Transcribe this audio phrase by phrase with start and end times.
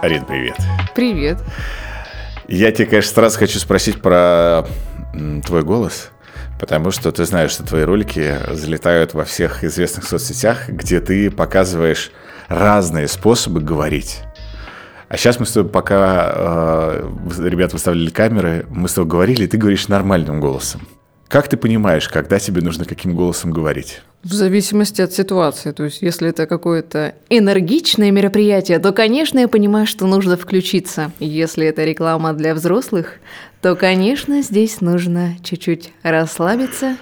[0.00, 0.56] Арин, привет.
[0.94, 1.38] Привет.
[2.46, 4.64] Я тебе, конечно, сразу хочу спросить про
[5.44, 6.10] твой голос,
[6.60, 12.12] потому что ты знаешь, что твои ролики залетают во всех известных соцсетях, где ты показываешь
[12.46, 14.20] разные способы говорить.
[15.08, 19.46] А сейчас мы с тобой, пока э, ребята выставляли камеры, мы с тобой говорили, и
[19.48, 20.86] ты говоришь нормальным голосом.
[21.28, 24.02] Как ты понимаешь, когда тебе нужно каким голосом говорить?
[24.24, 25.70] В зависимости от ситуации.
[25.70, 31.12] То есть, если это какое-то энергичное мероприятие, то, конечно, я понимаю, что нужно включиться.
[31.20, 33.14] Если это реклама для взрослых,
[33.62, 36.96] то, конечно, здесь нужно чуть-чуть расслабиться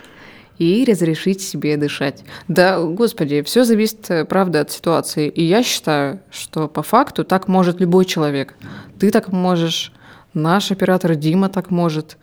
[0.59, 2.23] и разрешить себе дышать.
[2.49, 5.29] Да, господи, все зависит, э, правда, от ситуации.
[5.29, 8.55] И я считаю, что по факту так может любой человек.
[8.99, 9.93] Ты так можешь,
[10.35, 12.19] наш оператор Дима так может.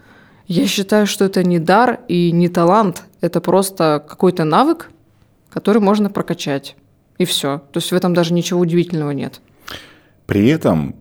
[0.47, 4.91] Я считаю, что это не дар и не талант, это просто какой-то навык,
[5.49, 6.75] который можно прокачать.
[7.17, 7.61] И все.
[7.71, 9.41] То есть в этом даже ничего удивительного нет.
[10.25, 10.95] При этом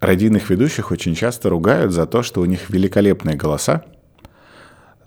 [0.00, 3.84] родийных ведущих очень часто ругают за то, что у них великолепные голоса,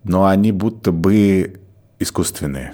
[0.04, 1.60] но они будто бы
[2.00, 2.74] искусственные.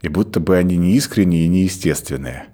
[0.00, 2.46] И будто бы они не искренние и неестественные.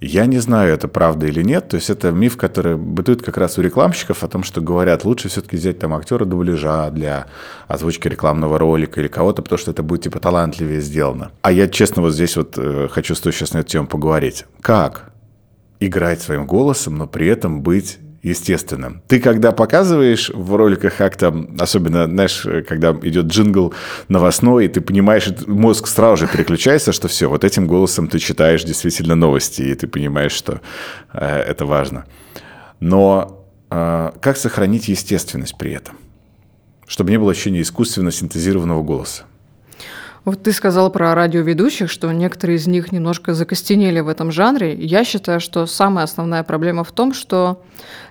[0.00, 1.68] Я не знаю, это правда или нет.
[1.68, 5.28] То есть это миф, который бытует как раз у рекламщиков о том, что говорят, лучше
[5.28, 7.26] все-таки взять там актера дубляжа для
[7.68, 11.32] озвучки рекламного ролика или кого-то, потому что это будет типа талантливее сделано.
[11.42, 14.46] А я честно вот здесь вот э, хочу с тобой сейчас на эту тему поговорить.
[14.62, 15.12] Как
[15.80, 19.02] играть своим голосом, но при этом быть естественным.
[19.06, 23.72] Ты когда показываешь в роликах как-то, особенно, знаешь, когда идет джингл
[24.08, 28.64] новостной, и ты понимаешь, мозг сразу же переключается, что все, вот этим голосом ты читаешь
[28.64, 30.60] действительно новости, и ты понимаешь, что
[31.12, 32.04] э, это важно.
[32.78, 35.96] Но э, как сохранить естественность при этом?
[36.86, 39.24] Чтобы не было ощущения искусственно синтезированного голоса.
[40.30, 44.76] Вот ты сказал про радиоведущих, что некоторые из них немножко закостенели в этом жанре.
[44.76, 47.64] Я считаю, что самая основная проблема в том, что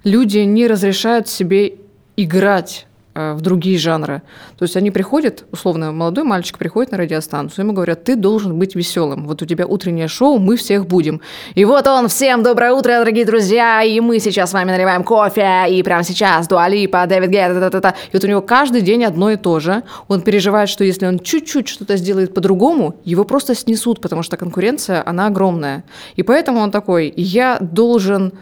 [0.03, 1.75] люди не разрешают себе
[2.17, 2.87] играть
[3.35, 4.21] в другие жанры.
[4.57, 8.75] То есть они приходят, условно, молодой мальчик приходит на радиостанцию, ему говорят, ты должен быть
[8.75, 9.27] веселым.
[9.27, 11.21] Вот у тебя утреннее шоу, мы всех будем.
[11.55, 15.65] И вот он, всем доброе утро, дорогие друзья, и мы сейчас с вами наливаем кофе,
[15.69, 19.59] и прямо сейчас Дуалипа, Дэвид Гетт, и вот у него каждый день одно и то
[19.59, 19.83] же.
[20.07, 25.03] Он переживает, что если он чуть-чуть что-то сделает по-другому, его просто снесут, потому что конкуренция,
[25.05, 25.83] она огромная.
[26.15, 28.33] И поэтому он такой, я должен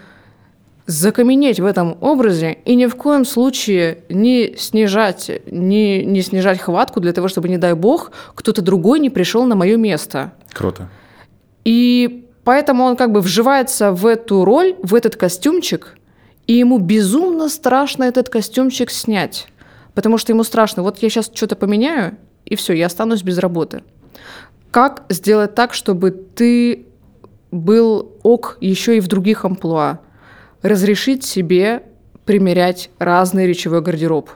[0.87, 7.01] закаменеть в этом образе и ни в коем случае не снижать, не, не снижать хватку
[7.01, 10.31] для того, чтобы, не дай бог, кто-то другой не пришел на мое место.
[10.53, 10.89] Круто.
[11.65, 15.97] И поэтому он как бы вживается в эту роль, в этот костюмчик,
[16.47, 19.47] и ему безумно страшно этот костюмчик снять.
[19.93, 23.83] Потому что ему страшно, вот я сейчас что-то поменяю, и все, я останусь без работы.
[24.71, 26.85] Как сделать так, чтобы ты
[27.51, 29.99] был ок еще и в других амплуа?
[30.61, 31.83] Разрешить себе
[32.25, 34.29] примерять разный речевой гардероб.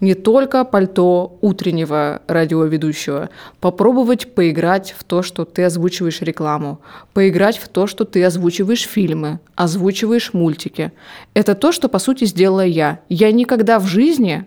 [0.00, 3.30] Не только пальто утреннего радиоведущего.
[3.58, 6.80] Попробовать поиграть в то, что ты озвучиваешь рекламу.
[7.14, 10.92] Поиграть в то, что ты озвучиваешь фильмы, озвучиваешь мультики.
[11.34, 13.00] Это то, что, по сути, сделала я.
[13.08, 14.44] Я никогда в жизни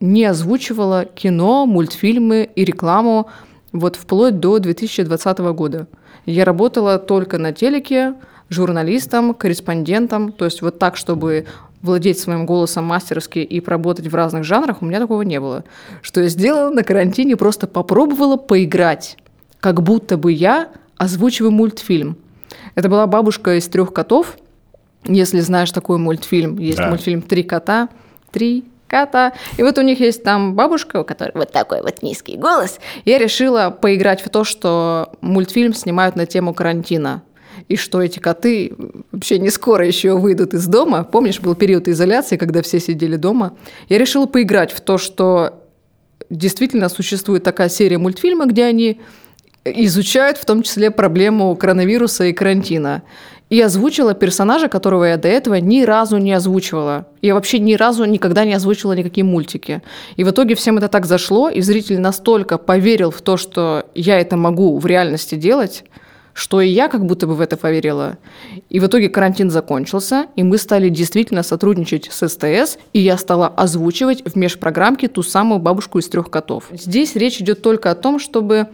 [0.00, 3.30] не озвучивала кино, мультфильмы и рекламу
[3.72, 5.86] вот вплоть до 2020 года.
[6.26, 8.14] Я работала только на телеке,
[8.52, 11.46] журналистом, корреспондентом, то есть вот так, чтобы
[11.82, 15.64] владеть своим голосом мастерски и поработать в разных жанрах, у меня такого не было.
[16.00, 19.16] Что я сделала на карантине, просто попробовала поиграть,
[19.60, 22.16] как будто бы я озвучиваю мультфильм.
[22.74, 24.36] Это была бабушка из трех котов.
[25.04, 26.88] Если знаешь такой мультфильм, есть да.
[26.88, 27.88] мультфильм «Три кота».
[28.30, 29.32] Три кота.
[29.56, 32.78] И вот у них есть там бабушка, у которой вот такой вот низкий голос.
[33.04, 37.22] Я решила поиграть в то, что мультфильм снимают на тему карантина
[37.68, 38.72] и что эти коты
[39.12, 41.04] вообще не скоро еще выйдут из дома.
[41.04, 43.56] Помнишь, был период изоляции, когда все сидели дома.
[43.88, 45.62] Я решила поиграть в то, что
[46.30, 49.00] действительно существует такая серия мультфильмов, где они
[49.64, 53.02] изучают в том числе проблему коронавируса и карантина.
[53.50, 57.06] И озвучила персонажа, которого я до этого ни разу не озвучивала.
[57.20, 59.82] Я вообще ни разу никогда не озвучивала никакие мультики.
[60.16, 64.18] И в итоге всем это так зашло, и зритель настолько поверил в то, что я
[64.18, 65.84] это могу в реальности делать,
[66.34, 68.18] что и я как будто бы в это поверила.
[68.68, 73.48] И в итоге карантин закончился, и мы стали действительно сотрудничать с СТС, и я стала
[73.48, 76.64] озвучивать в межпрограммке ту самую бабушку из трех котов.
[76.72, 78.68] Здесь речь идет только о том, чтобы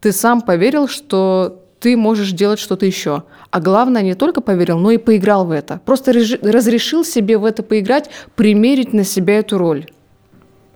[0.00, 3.24] ты сам поверил, что ты можешь делать что-то еще.
[3.50, 5.80] А главное, не только поверил, но и поиграл в это.
[5.84, 9.86] Просто разрешил себе в это поиграть, примерить на себя эту роль.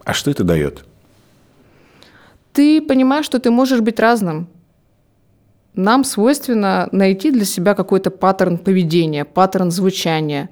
[0.04, 0.84] А что это дает?
[2.52, 4.48] Ты понимаешь, что ты можешь быть разным
[5.78, 10.50] нам свойственно найти для себя какой-то паттерн поведения, паттерн звучания,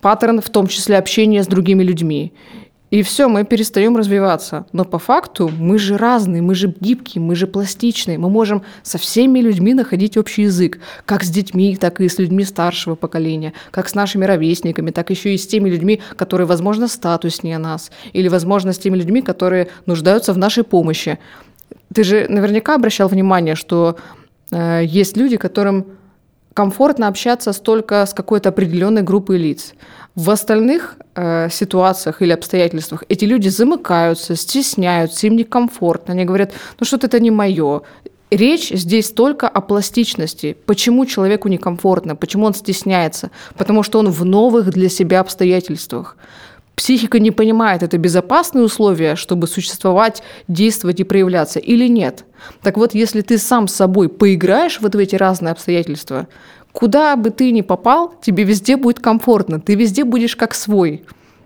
[0.00, 2.32] паттерн в том числе общения с другими людьми.
[2.90, 4.66] И все, мы перестаем развиваться.
[4.72, 8.18] Но по факту мы же разные, мы же гибкие, мы же пластичные.
[8.18, 10.78] Мы можем со всеми людьми находить общий язык.
[11.04, 13.52] Как с детьми, так и с людьми старшего поколения.
[13.70, 17.90] Как с нашими ровесниками, так еще и с теми людьми, которые, возможно, статуснее нас.
[18.12, 21.18] Или, возможно, с теми людьми, которые нуждаются в нашей помощи.
[21.92, 23.96] Ты же наверняка обращал внимание, что
[24.50, 25.86] есть люди, которым
[26.56, 29.74] комфортно общаться только с какой-то определенной группой лиц.
[30.14, 36.14] В остальных э, ситуациях или обстоятельствах эти люди замыкаются, стесняются, им некомфортно.
[36.14, 37.82] Они говорят, ну что-то это не мое.
[38.30, 40.56] Речь здесь только о пластичности.
[40.64, 42.16] Почему человеку некомфортно?
[42.16, 43.30] Почему он стесняется?
[43.58, 46.16] Потому что он в новых для себя обстоятельствах.
[46.76, 52.24] Психика не понимает, это безопасные условия, чтобы существовать, действовать и проявляться или нет.
[52.62, 56.28] Так вот, если ты сам с собой поиграешь вот в эти разные обстоятельства,
[56.76, 61.04] Куда бы ты ни попал, тебе везде будет комфортно, ты везде будешь как свой.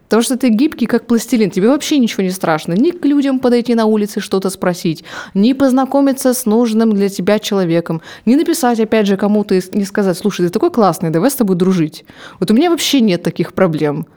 [0.08, 2.72] Потому что ты гибкий, как пластилин, тебе вообще ничего не страшно.
[2.72, 5.04] Ни к людям подойти на улице что-то спросить,
[5.34, 10.18] ни познакомиться с нужным для тебя человеком, ни написать, опять же, кому-то и не сказать,
[10.18, 12.04] слушай, ты такой классный, давай с тобой дружить.
[12.40, 14.08] Вот у меня вообще нет таких проблем.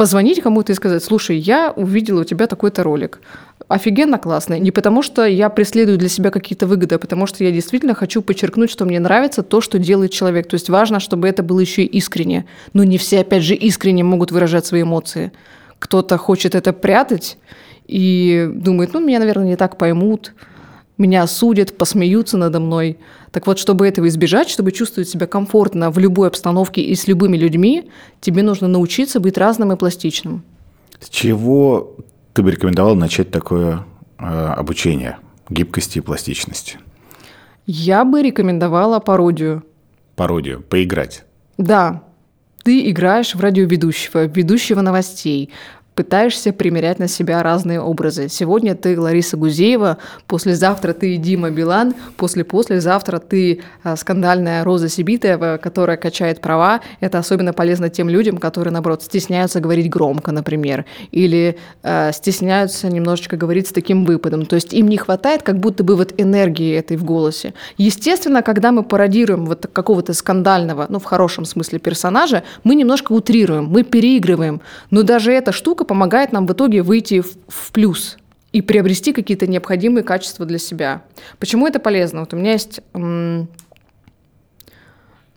[0.00, 3.20] Позвонить кому-то и сказать, слушай, я увидела у тебя такой-то ролик
[3.68, 4.58] офигенно классный.
[4.58, 8.22] Не потому, что я преследую для себя какие-то выгоды, а потому что я действительно хочу
[8.22, 10.48] подчеркнуть, что мне нравится то, что делает человек.
[10.48, 12.46] То есть важно, чтобы это было еще и искренне.
[12.72, 15.32] Но не все, опять же, искренне могут выражать свои эмоции.
[15.78, 17.36] Кто-то хочет это прятать
[17.86, 20.32] и думает, ну, меня, наверное, не так поймут,
[21.00, 22.98] меня осудят, посмеются надо мной.
[23.32, 27.36] Так вот, чтобы этого избежать, чтобы чувствовать себя комфортно в любой обстановке и с любыми
[27.36, 30.44] людьми, тебе нужно научиться быть разным и пластичным.
[31.00, 31.96] С чего
[32.34, 33.84] ты бы рекомендовал начать такое
[34.18, 35.18] э, обучение
[35.48, 36.78] гибкости и пластичности?
[37.66, 39.64] Я бы рекомендовала пародию.
[40.16, 41.24] Пародию, поиграть.
[41.56, 42.02] Да,
[42.62, 45.50] ты играешь в радиоведущего, ведущего новостей,
[45.94, 48.28] пытаешься примерять на себя разные образы.
[48.28, 55.96] Сегодня ты Лариса Гузеева, послезавтра ты Дима Билан, после-послезавтра ты а, скандальная Роза Сибитаева, которая
[55.96, 56.80] качает права.
[57.00, 63.36] Это особенно полезно тем людям, которые, наоборот, стесняются говорить громко, например, или э, стесняются немножечко
[63.36, 64.46] говорить с таким выпадом.
[64.46, 67.52] То есть им не хватает как будто бы вот энергии этой в голосе.
[67.76, 73.66] Естественно, когда мы пародируем вот какого-то скандального, ну, в хорошем смысле персонажа, мы немножко утрируем,
[73.66, 74.60] мы переигрываем.
[74.90, 78.16] Но даже эта штука помогает нам в итоге выйти в, в плюс
[78.52, 81.02] и приобрести какие-то необходимые качества для себя.
[81.38, 82.20] Почему это полезно?
[82.20, 82.80] Вот у меня есть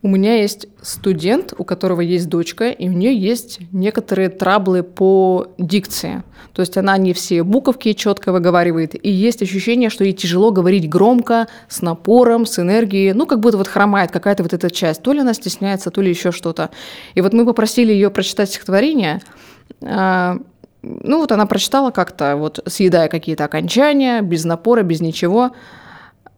[0.03, 5.47] у меня есть студент, у которого есть дочка, и у нее есть некоторые траблы по
[5.57, 6.23] дикции.
[6.51, 10.89] То есть она не все буковки четко выговаривает, и есть ощущение, что ей тяжело говорить
[10.89, 15.01] громко, с напором, с энергией, ну, как будто вот хромает какая-то вот эта часть.
[15.01, 16.69] То ли она стесняется, то ли еще что-то.
[17.15, 19.21] И вот мы попросили ее прочитать стихотворение,
[20.83, 25.51] ну, вот она прочитала как-то, вот съедая какие-то окончания, без напора, без ничего.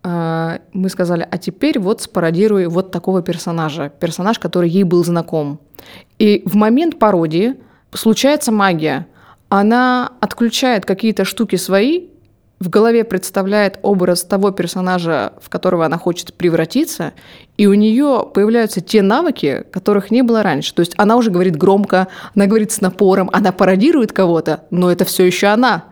[0.04, 5.60] А, мы сказали, а теперь вот спародируй вот такого персонажа, персонаж, который ей был знаком.
[6.20, 7.56] И в момент пародии
[7.92, 9.08] случается магия.
[9.50, 12.10] Она отключает какие-то штуки свои,
[12.60, 17.14] в голове представляет образ того персонажа, в которого она хочет превратиться,
[17.58, 20.74] и у нее появляются те навыки, которых не было раньше.
[20.74, 25.04] То есть она уже говорит громко, она говорит с напором, она пародирует кого-то, но это
[25.04, 25.86] все еще она.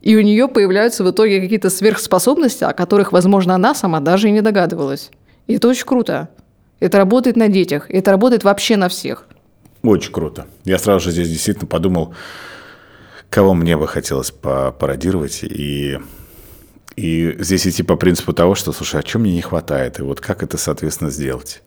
[0.00, 4.32] И у нее появляются в итоге какие-то сверхспособности, о которых, возможно, она сама даже и
[4.32, 5.10] не догадывалась.
[5.46, 6.28] И это очень круто.
[6.80, 9.26] Это работает на детях, это работает вообще на всех.
[9.82, 10.46] Очень круто.
[10.64, 12.14] Я сразу же здесь действительно подумал,
[13.30, 15.40] кого мне бы хотелось пародировать.
[15.42, 15.98] И,
[16.98, 20.00] и здесь идти по принципу того, что, слушай, а чем мне не хватает?
[20.00, 21.62] И вот как это, соответственно, сделать?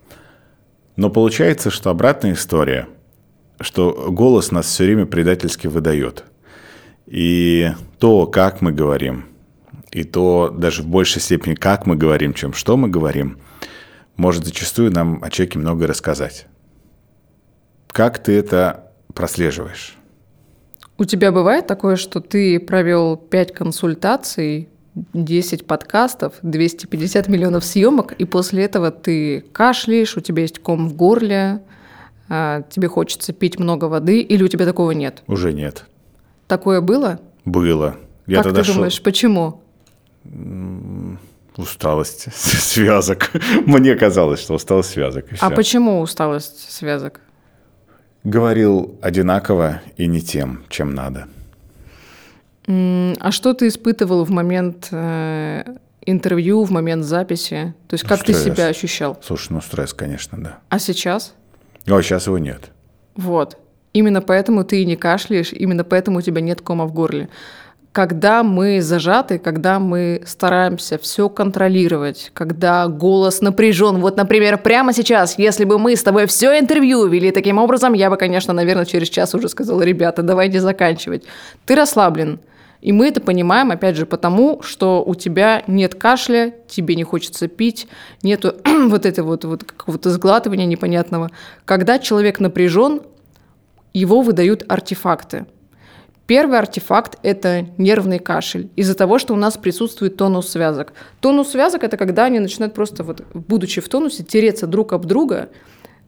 [0.97, 2.89] Но получается, что обратная история,
[3.61, 6.25] что голос нас все время предательски выдает.
[7.05, 9.23] И то, как мы говорим,
[9.91, 13.37] и то даже в большей степени, как мы говорим, чем что мы говорим,
[14.17, 16.47] может зачастую нам о человеке многое рассказать.
[17.87, 19.95] Как ты это прослеживаешь?
[20.97, 28.25] У тебя бывает такое, что ты провел 5 консультаций, 10 подкастов, 250 миллионов съемок, и
[28.25, 31.61] после этого ты кашляешь, у тебя есть ком в горле,
[32.29, 35.23] а, тебе хочется пить много воды, или у тебя такого нет?
[35.27, 35.85] Уже нет.
[36.47, 37.19] Такое было?
[37.45, 37.95] Было.
[38.27, 39.03] Я как тогда ты думаешь, шел...
[39.03, 39.61] почему?
[41.57, 43.31] Усталость связок.
[43.65, 45.25] Мне казалось, что усталость связок.
[45.39, 47.21] А почему усталость связок?
[48.23, 51.27] говорил одинаково и не тем, чем надо.
[52.67, 55.63] А что ты испытывал в момент э,
[56.05, 57.73] интервью, в момент записи?
[57.87, 58.55] То есть как ты Стресс.
[58.55, 59.17] себя ощущал?
[59.23, 60.59] Слушай, ну стресс, конечно, да.
[60.69, 61.33] А сейчас?
[61.87, 62.71] А сейчас его нет.
[63.15, 63.57] Вот.
[63.93, 67.29] Именно поэтому ты и не кашляешь, именно поэтому у тебя нет кома в горле.
[67.91, 75.37] Когда мы зажаты, когда мы стараемся все контролировать, когда голос напряжен, вот, например, прямо сейчас,
[75.37, 79.09] если бы мы с тобой все интервью вели таким образом, я бы, конечно, наверное, через
[79.09, 81.23] час уже сказала, ребята, давайте заканчивать.
[81.65, 82.39] Ты расслаблен,
[82.79, 87.49] и мы это понимаем, опять же, потому, что у тебя нет кашля, тебе не хочется
[87.49, 87.89] пить,
[88.23, 88.55] нету
[88.87, 91.29] вот этого вот, вот какого-то сглатывания непонятного.
[91.65, 93.01] Когда человек напряжен,
[93.93, 95.45] его выдают артефакты.
[96.31, 98.69] Первый артефакт– это нервный кашель.
[98.77, 100.93] Из-за того, что у нас присутствует тонус связок.
[101.19, 105.49] Тонус связок– это когда они начинают просто, вот, будучи в тонусе, тереться друг об друга–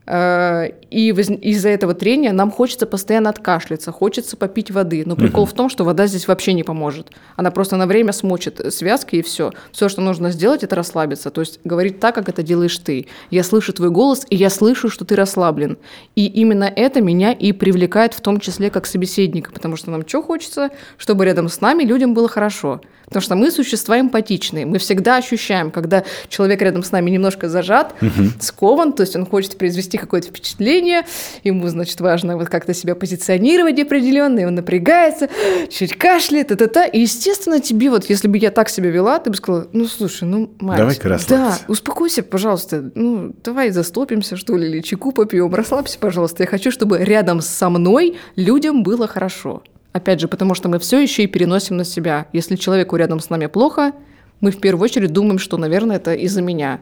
[0.06, 5.04] и из-за этого трения нам хочется постоянно откашляться, хочется попить воды.
[5.06, 7.12] Но прикол в том, что вода здесь вообще не поможет.
[7.38, 9.52] Она просто на время смочит связки и все.
[9.72, 11.30] Все, что нужно сделать, это расслабиться.
[11.30, 13.08] То есть говорить так, как это делаешь ты.
[13.32, 15.78] Я слышу твой голос, и я слышу, что ты расслаблен.
[16.16, 20.22] И именно это меня и привлекает в том числе как собеседника, потому что нам что
[20.22, 20.70] хочется?
[20.98, 22.82] Чтобы рядом с нами людям было хорошо.
[23.14, 24.66] Потому что мы существа эмпатичные.
[24.66, 28.30] Мы всегда ощущаем, когда человек рядом с нами немножко зажат, угу.
[28.40, 31.06] скован, то есть он хочет произвести какое-то впечатление,
[31.44, 35.30] ему, значит, важно вот как-то себя позиционировать определенно, и он напрягается,
[35.70, 36.86] чуть кашляет, та-та-та.
[36.86, 40.24] И, естественно, тебе вот, если бы я так себя вела, ты бы сказала, ну, слушай,
[40.24, 46.00] ну, мать, Давай-ка Да, успокойся, пожалуйста, ну, давай застопимся, что ли, или чеку попьем, расслабься,
[46.00, 46.44] пожалуйста.
[46.44, 49.62] Я хочу, чтобы рядом со мной людям было хорошо.
[49.94, 52.26] Опять же, потому что мы все еще и переносим на себя.
[52.34, 53.94] Если человеку рядом с нами плохо,
[54.42, 56.82] мы в первую очередь думаем, что, наверное, это из-за меня.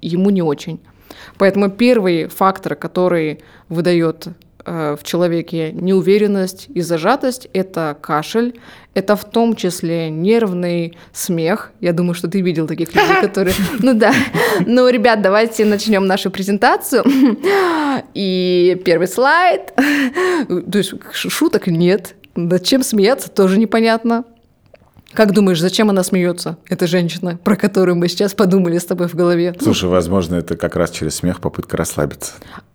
[0.00, 0.80] Ему не очень.
[1.36, 4.28] Поэтому первый фактор, который выдает
[4.64, 8.54] э, в человеке неуверенность и зажатость, это кашель,
[8.94, 11.72] это в том числе нервный смех.
[11.80, 13.54] Я думаю, что ты видел таких людей, которые...
[13.80, 14.12] Ну да.
[14.64, 17.04] Ну, ребят, давайте начнем нашу презентацию.
[18.14, 19.74] И первый слайд.
[19.74, 22.14] То есть шуток нет.
[22.36, 24.24] Над чем смеяться, тоже непонятно.
[25.12, 29.14] Как думаешь, зачем она смеется, эта женщина, про которую мы сейчас подумали с тобой в
[29.14, 29.54] голове?
[29.60, 32.32] Слушай, возможно, это как раз через смех попытка расслабиться.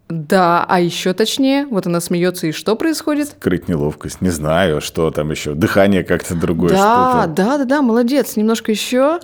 [0.07, 3.27] Да, а еще точнее, вот она смеется, и что происходит?
[3.27, 5.53] Скрыть неловкость, не знаю, что там еще.
[5.53, 6.71] Дыхание как-то другое.
[6.71, 7.27] Да, что-то.
[7.35, 8.37] да, да, да, молодец.
[8.37, 9.19] Немножко еще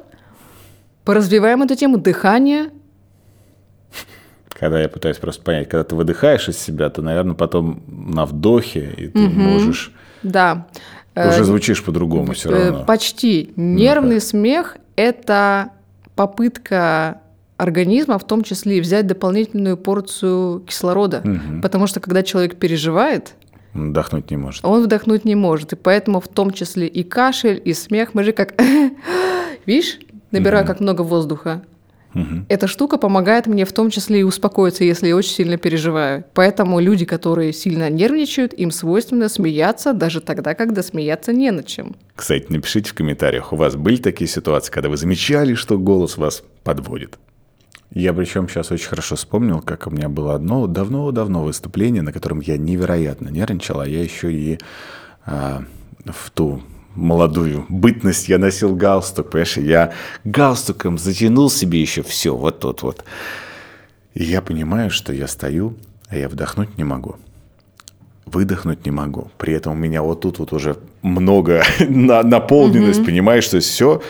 [1.06, 1.98] поразвиваем эту тему.
[1.98, 2.70] Дыхание,
[4.50, 8.94] когда я пытаюсь просто понять, когда ты выдыхаешь из себя, то, наверное, потом на вдохе,
[8.98, 9.40] и ты угу.
[9.40, 9.94] можешь...
[10.24, 10.68] Да.
[11.16, 12.86] Уже э, звучишь по-другому все э, равно.
[12.86, 13.54] Почти.
[13.56, 15.70] Нервный ну, смех– это
[16.16, 17.22] попытка
[17.58, 21.22] организма, в том числе и взять дополнительную порцию кислорода.
[21.24, 21.62] Угу.
[21.62, 23.36] Потому что когда человек переживает,
[23.74, 24.64] он вдохнуть не может.
[24.64, 25.74] Он вдохнуть не может.
[25.74, 28.14] И поэтому в том числе и кашель, и смех.
[28.14, 28.54] Мы же как...
[29.66, 30.00] Видишь?
[30.32, 30.72] Набираю угу.
[30.72, 31.62] как много воздуха.
[32.16, 32.46] Угу.
[32.48, 36.24] Эта штука помогает мне в том числе и успокоиться, если я очень сильно переживаю.
[36.34, 41.96] Поэтому люди, которые сильно нервничают, им свойственно смеяться даже тогда, когда смеяться не на чем.
[42.16, 46.44] Кстати, напишите в комментариях, у вас были такие ситуации, когда вы замечали, что голос вас
[46.64, 47.20] подводит?
[47.92, 52.40] Я причем сейчас очень хорошо вспомнил, как у меня было одно давно-давно выступление, на котором
[52.40, 54.58] я невероятно нервничал, а я еще и
[55.26, 55.64] а,
[56.06, 56.62] в ту
[56.96, 63.04] молодую бытность я носил галстук, понимаешь, я галстуком затянул себе еще все, вот тут вот.
[64.14, 65.76] И я понимаю, что я стою,
[66.08, 67.18] а я вдохнуть не могу.
[68.26, 69.30] Выдохнуть не могу.
[69.38, 73.06] При этом у меня вот тут вот уже много на, наполненность, mm-hmm.
[73.06, 74.02] понимаешь, то есть все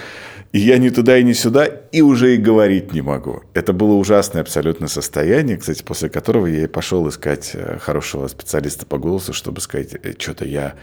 [0.56, 3.44] и я ни туда и ни сюда, и уже и говорить не могу.
[3.54, 8.86] Это было ужасное абсолютно состояние, кстати, после которого я и пошел искать э, хорошего специалиста
[8.86, 10.76] по голосу, чтобы сказать, «Э, что-то я,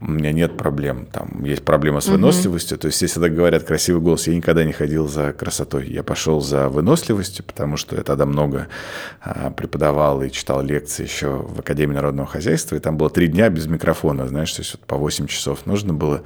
[0.00, 2.74] у меня нет проблем, там есть проблема с выносливостью.
[2.78, 2.80] Угу.
[2.80, 5.86] То есть, если так говорят красивый голос, я никогда не ходил за красотой.
[5.86, 8.66] Я пошел за выносливостью, потому что я тогда много
[9.20, 13.50] а, преподавал и читал лекции еще в Академии народного хозяйства, и там было три дня
[13.50, 16.24] без микрофона, знаешь, то есть вот по 8 часов нужно было,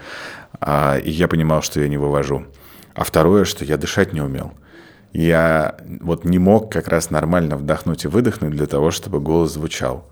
[0.60, 2.46] а, и я понимал, что я не вывожу.
[2.96, 4.54] А второе, что я дышать не умел.
[5.12, 10.06] Я вот не мог как раз нормально вдохнуть и выдохнуть для того, чтобы голос звучал.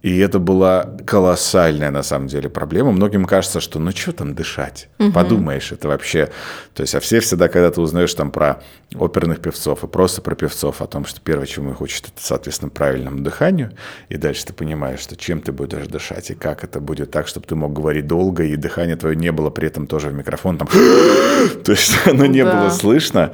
[0.00, 2.92] И это была колоссальная, на самом деле, проблема.
[2.92, 4.88] Многим кажется, что ну что там дышать?
[5.00, 5.12] Угу.
[5.12, 6.30] Подумаешь, это вообще...
[6.74, 8.62] То есть, а все всегда, когда ты узнаешь там про
[8.94, 12.70] оперных певцов и просто про певцов, о том, что первое, чему их учат, это, соответственно,
[12.70, 13.72] правильному дыханию,
[14.08, 17.46] и дальше ты понимаешь, что чем ты будешь дышать, и как это будет так, чтобы
[17.46, 20.68] ты мог говорить долго, и дыхание твое не было при этом тоже в микрофон, там...
[21.64, 23.32] То есть, оно не было слышно.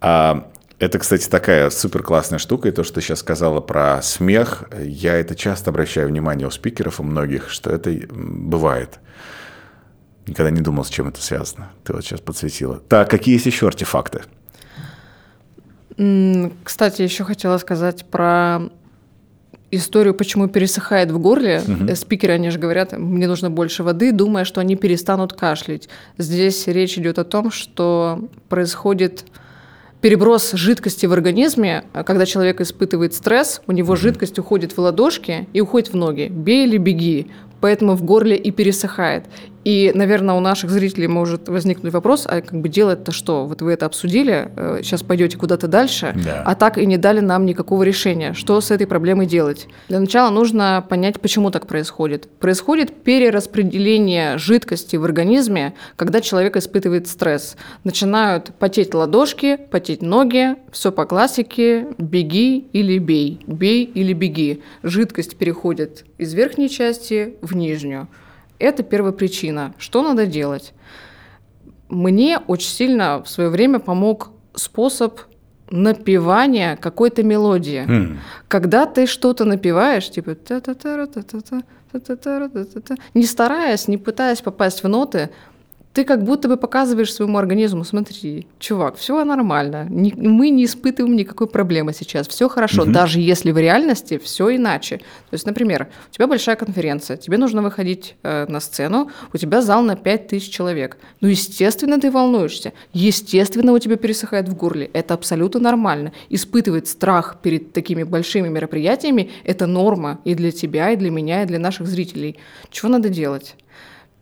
[0.00, 0.48] А
[0.82, 2.68] это, кстати, такая супер классная штука.
[2.68, 6.98] И то, что ты сейчас сказала про смех, я это часто обращаю внимание у спикеров,
[6.98, 8.98] у многих, что это бывает.
[10.26, 11.70] Никогда не думал, с чем это связано.
[11.84, 12.80] Ты вот сейчас подсветила.
[12.88, 14.22] Так, какие есть еще артефакты?
[16.64, 18.62] Кстати, еще хотела сказать про
[19.70, 21.62] историю, почему пересыхает в горле.
[21.64, 21.94] Угу.
[21.94, 25.88] Спикеры, они же говорят, мне нужно больше воды, думая, что они перестанут кашлять.
[26.18, 29.26] Здесь речь идет о том, что происходит
[30.02, 35.60] переброс жидкости в организме, когда человек испытывает стресс, у него жидкость уходит в ладошки и
[35.60, 36.28] уходит в ноги.
[36.28, 37.28] Бей или беги
[37.62, 39.24] поэтому в горле и пересыхает.
[39.64, 43.46] И, наверное, у наших зрителей может возникнуть вопрос, а как бы делать-то что?
[43.46, 44.50] Вот вы это обсудили,
[44.82, 46.42] сейчас э, пойдете куда-то дальше, да.
[46.44, 48.32] а так и не дали нам никакого решения.
[48.32, 49.68] Что с этой проблемой делать?
[49.88, 52.28] Для начала нужно понять, почему так происходит.
[52.38, 57.56] Происходит перераспределение жидкости в организме, когда человек испытывает стресс.
[57.84, 64.62] Начинают потеть ладошки, потеть ноги, все по классике, беги или бей, бей или беги.
[64.82, 68.08] Жидкость переходит из верхней части в нижнюю.
[68.62, 69.74] Это первая причина.
[69.78, 70.72] Что надо делать?
[71.88, 75.20] Мне очень сильно в свое время помог способ
[75.70, 77.84] напевания какой-то мелодии.
[77.86, 78.16] Mm.
[78.48, 80.36] Когда ты что-то напеваешь, типа
[83.14, 85.30] не стараясь, не пытаясь попасть в ноты,
[85.92, 91.14] ты как будто бы показываешь своему организму, смотри, чувак, все нормально, не, мы не испытываем
[91.16, 92.92] никакой проблемы сейчас, все хорошо, угу.
[92.92, 94.98] даже если в реальности все иначе.
[94.98, 99.60] То есть, например, у тебя большая конференция, тебе нужно выходить э, на сцену, у тебя
[99.60, 100.96] зал на 5000 человек.
[101.20, 106.12] Ну, естественно, ты волнуешься, естественно, у тебя пересыхает в горле, это абсолютно нормально.
[106.30, 111.46] Испытывать страх перед такими большими мероприятиями– это норма и для тебя, и для меня, и
[111.46, 112.38] для наших зрителей.
[112.70, 113.56] Чего надо делать?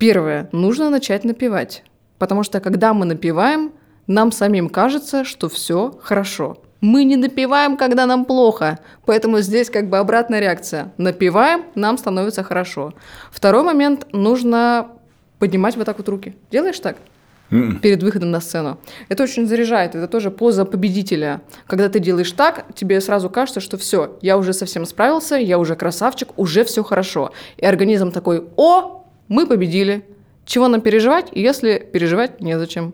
[0.00, 1.84] Первое, нужно начать напевать.
[2.18, 3.72] Потому что когда мы напеваем,
[4.06, 6.56] нам самим кажется, что все хорошо.
[6.80, 10.94] Мы не напеваем, когда нам плохо, поэтому здесь как бы обратная реакция.
[10.96, 12.94] Напеваем, нам становится хорошо.
[13.30, 14.88] Второй момент, нужно
[15.38, 16.34] поднимать вот так вот руки.
[16.50, 16.96] Делаешь так?
[17.50, 18.78] Перед выходом на сцену.
[19.10, 21.42] Это очень заряжает, это тоже поза победителя.
[21.66, 25.76] Когда ты делаешь так, тебе сразу кажется, что все, я уже совсем справился, я уже
[25.76, 27.32] красавчик, уже все хорошо.
[27.58, 28.99] И организм такой, о,
[29.30, 30.04] мы победили.
[30.44, 32.92] Чего нам переживать, если переживать незачем?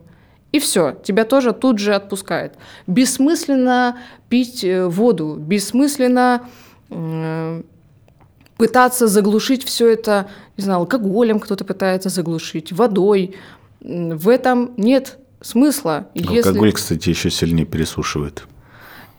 [0.53, 2.55] И все, тебя тоже тут же отпускает.
[2.87, 6.49] Бессмысленно пить э, воду, бессмысленно
[6.91, 7.63] э,
[8.57, 13.35] пытаться заглушить все это, не знаю, алкоголем кто-то пытается заглушить, водой.
[13.81, 16.09] В этом нет смысла.
[16.15, 16.71] Алкоголь, если...
[16.71, 18.45] кстати, еще сильнее пересушивает.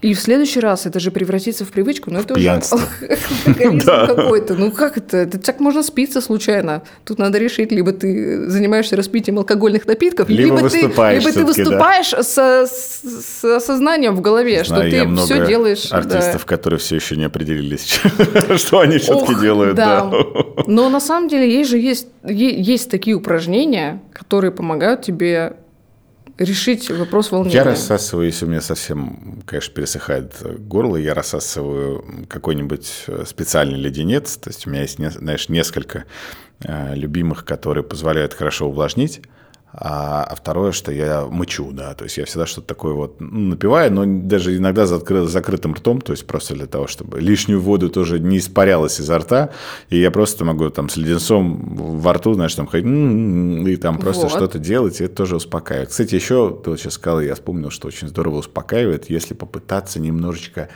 [0.02, 2.80] И в следующий раз это же превратится в привычку, но в это пьянство.
[3.48, 4.54] уже какой-то.
[4.54, 5.18] Ну как это?
[5.18, 6.84] Это так можно спиться случайно.
[7.04, 12.12] Тут надо решить, либо ты занимаешься распитием алкогольных напитков, либо, либо ты, либо ты выступаешь
[12.12, 12.22] да.
[12.22, 15.88] с, с осознанием в голове, Знаю, что ты все делаешь.
[15.90, 16.48] Артистов, да.
[16.48, 18.00] которые все еще не определились,
[18.58, 19.76] что они все-таки делают.
[19.76, 20.12] Да.
[20.68, 25.54] Но на самом деле есть же есть, есть такие упражнения, которые помогают тебе
[26.38, 27.56] решить вопрос волнения.
[27.56, 34.38] Я рассасываю, если у меня совсем, конечно, пересыхает горло, я рассасываю какой-нибудь э, специальный леденец.
[34.38, 36.06] То есть у меня есть, знаешь, несколько
[36.64, 39.22] э, любимых, которые позволяют хорошо увлажнить.
[39.74, 43.50] А, а второе, что я мычу, да, то есть я всегда что-то такое вот ну,
[43.50, 47.90] напиваю, но даже иногда за закрытым ртом, то есть просто для того, чтобы лишнюю воду
[47.90, 49.50] тоже не испарялась изо рта,
[49.90, 54.24] и я просто могу там с леденцом во рту, знаешь, там ходить и там просто
[54.24, 54.32] вот.
[54.32, 55.90] что-то делать, и это тоже успокаивает.
[55.90, 60.70] Кстати, еще, ты вот сейчас сказал, я вспомнил, что очень здорово успокаивает, если попытаться немножечко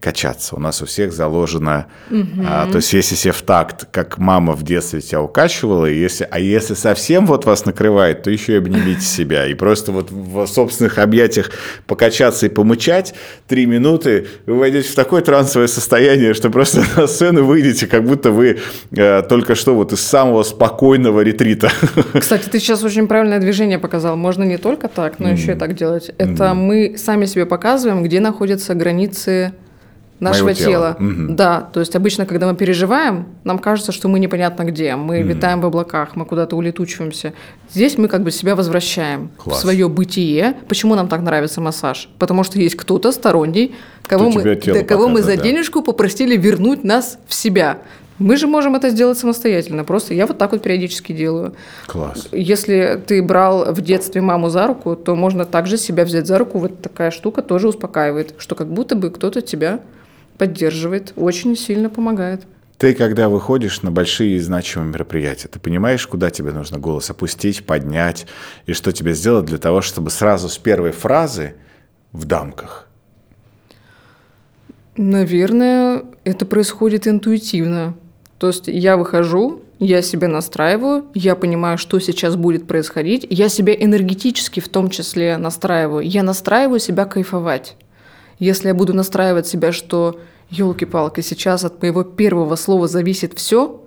[0.00, 0.54] качаться.
[0.54, 2.44] У нас у всех заложено, угу.
[2.46, 6.38] а, то есть если себе в такт, как мама в детстве тебя укачивала, если, а
[6.38, 9.46] если совсем вот вас накрывает, то еще и обнимите себя.
[9.46, 11.50] И просто вот в собственных объятиях
[11.86, 13.14] покачаться и помычать
[13.48, 18.30] три минуты, вы войдете в такое трансовое состояние, что просто на сцену выйдете, как будто
[18.30, 18.58] вы
[18.92, 21.70] э, только что вот из самого спокойного ретрита.
[22.18, 24.16] Кстати, ты сейчас очень правильное движение показал.
[24.16, 25.32] Можно не только так, но mm.
[25.32, 26.10] еще и так делать.
[26.18, 26.54] Это mm.
[26.54, 29.54] мы сами себе показываем, где находятся границы
[30.20, 30.96] нашего тела.
[30.98, 31.10] тела.
[31.10, 31.32] Угу.
[31.34, 35.28] Да, то есть обычно, когда мы переживаем, нам кажется, что мы непонятно где, мы угу.
[35.28, 37.32] витаем в облаках, мы куда-то улетучиваемся.
[37.70, 39.58] Здесь мы как бы себя возвращаем Класс.
[39.58, 40.56] в свое бытие.
[40.68, 42.08] Почему нам так нравится массаж?
[42.18, 43.74] Потому что есть кто-то сторонний,
[44.06, 45.42] кого Кто мы, да, кого мы за да.
[45.42, 47.78] денежку попросили вернуть нас в себя.
[48.18, 49.84] Мы же можем это сделать самостоятельно.
[49.84, 51.54] Просто я вот так вот периодически делаю.
[51.86, 52.28] Класс.
[52.32, 56.58] Если ты брал в детстве маму за руку, то можно также себя взять за руку.
[56.58, 59.80] Вот такая штука тоже успокаивает, что как будто бы кто-то тебя
[60.38, 62.46] поддерживает, очень сильно помогает.
[62.78, 67.66] Ты, когда выходишь на большие и значимые мероприятия, ты понимаешь, куда тебе нужно голос опустить,
[67.66, 68.26] поднять,
[68.66, 71.54] и что тебе сделать для того, чтобы сразу с первой фразы
[72.12, 72.86] в дамках?
[74.96, 77.94] Наверное, это происходит интуитивно.
[78.38, 83.74] То есть я выхожу, я себя настраиваю, я понимаю, что сейчас будет происходить, я себя
[83.74, 87.76] энергетически в том числе настраиваю, я настраиваю себя кайфовать.
[88.38, 90.20] Если я буду настраивать себя, что
[90.50, 93.84] елки-палки, сейчас от моего первого слова зависит все,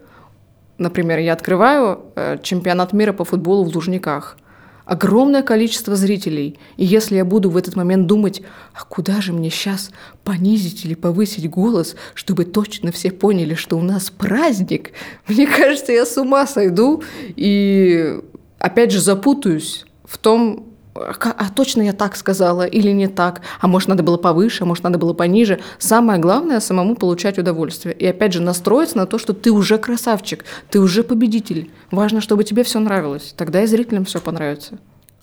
[0.77, 4.37] например, я открываю э, чемпионат мира по футболу в Лужниках,
[4.85, 6.59] огромное количество зрителей.
[6.75, 8.41] И если я буду в этот момент думать,
[8.73, 9.91] а куда же мне сейчас
[10.23, 14.91] понизить или повысить голос, чтобы точно все поняли, что у нас праздник,
[15.27, 17.03] мне кажется, я с ума сойду
[17.35, 18.19] и
[18.59, 23.87] опять же запутаюсь в том, а, точно я так сказала или не так, а может
[23.87, 25.59] надо было повыше, а может надо было пониже.
[25.79, 27.95] Самое главное самому получать удовольствие.
[27.95, 31.71] И опять же настроиться на то, что ты уже красавчик, ты уже победитель.
[31.91, 33.33] Важно, чтобы тебе все нравилось.
[33.37, 34.77] Тогда и зрителям все понравится.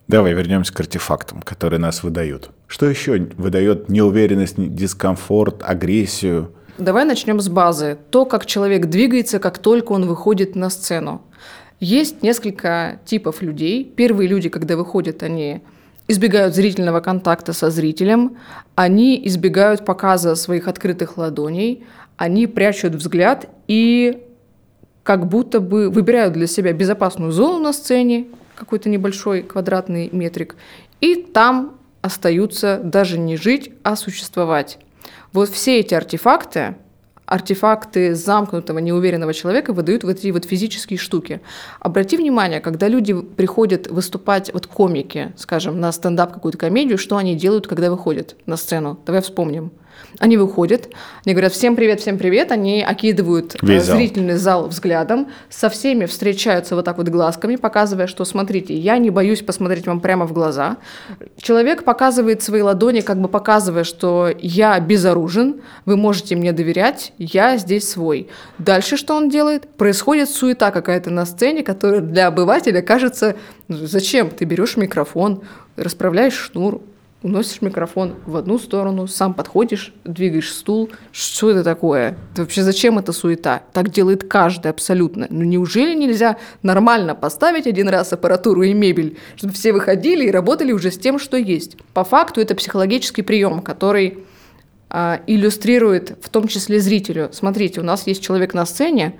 [0.09, 2.50] Давай вернемся к артефактам, которые нас выдают.
[2.66, 6.52] Что еще выдает неуверенность, дискомфорт, агрессию?
[6.78, 7.98] Давай начнем с базы.
[8.11, 11.22] То, как человек двигается, как только он выходит на сцену.
[11.81, 13.85] Есть несколько типов людей.
[13.85, 15.62] Первые люди, когда выходят, они
[16.09, 18.38] избегают зрительного контакта со зрителем,
[18.75, 21.85] они избегают показа своих открытых ладоней,
[22.17, 24.25] они прячут взгляд и
[25.03, 30.57] как будто бы выбирают для себя безопасную зону на сцене, какой-то небольшой квадратный метрик,
[31.01, 34.79] и там остаются даже не жить, а существовать.
[35.33, 36.77] Вот все эти артефакты,
[37.29, 41.43] артефакты замкнутого, неуверенного человека выдают вот эти вот физические штуки.
[41.79, 47.35] Обрати внимание, когда люди приходят выступать, вот комики, скажем, на стендап какую-то комедию, что они
[47.35, 48.99] делают, когда выходят на сцену?
[49.05, 49.73] Давай вспомним.
[50.18, 50.88] Они выходят,
[51.24, 54.62] они говорят «всем привет, всем привет», они окидывают э, Весь зрительный зал.
[54.62, 59.42] зал взглядом, со всеми встречаются вот так вот глазками, показывая, что «смотрите, я не боюсь
[59.42, 60.78] посмотреть вам прямо в глаза».
[61.40, 67.56] Человек показывает свои ладони, как бы показывая, что «я безоружен, вы можете мне доверять, я
[67.56, 68.28] здесь свой».
[68.58, 69.68] Дальше что он делает?
[69.76, 73.37] Происходит суета какая-то на сцене, которая для обывателя кажется
[73.68, 74.30] «зачем?
[74.30, 75.42] Ты берешь микрофон,
[75.76, 76.80] расправляешь шнур,
[77.22, 80.90] уносишь микрофон в одну сторону, сам подходишь, двигаешь стул.
[81.11, 82.16] Что это такое?
[82.33, 83.62] Это вообще зачем эта суета?
[83.72, 85.26] Так делает каждый абсолютно.
[85.28, 90.72] Ну неужели нельзя нормально поставить один раз аппаратуру и мебель, чтобы все выходили и работали
[90.72, 91.76] уже с тем, что есть?
[91.92, 94.18] По факту это психологический прием, который
[94.90, 97.31] а, иллюстрирует в том числе зрителю.
[97.33, 99.18] Смотрите, у нас есть человек на сцене,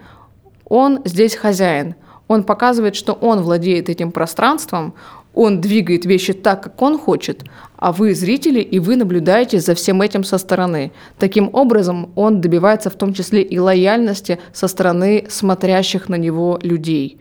[0.64, 1.94] он здесь хозяин.
[2.28, 4.94] Он показывает, что он владеет этим пространством,
[5.34, 7.44] он двигает вещи так, как он хочет,
[7.78, 10.90] а вы зрители, и вы наблюдаете за всем этим со стороны.
[11.16, 17.18] Таким образом, он добивается в том числе и лояльности со стороны смотрящих на него людей.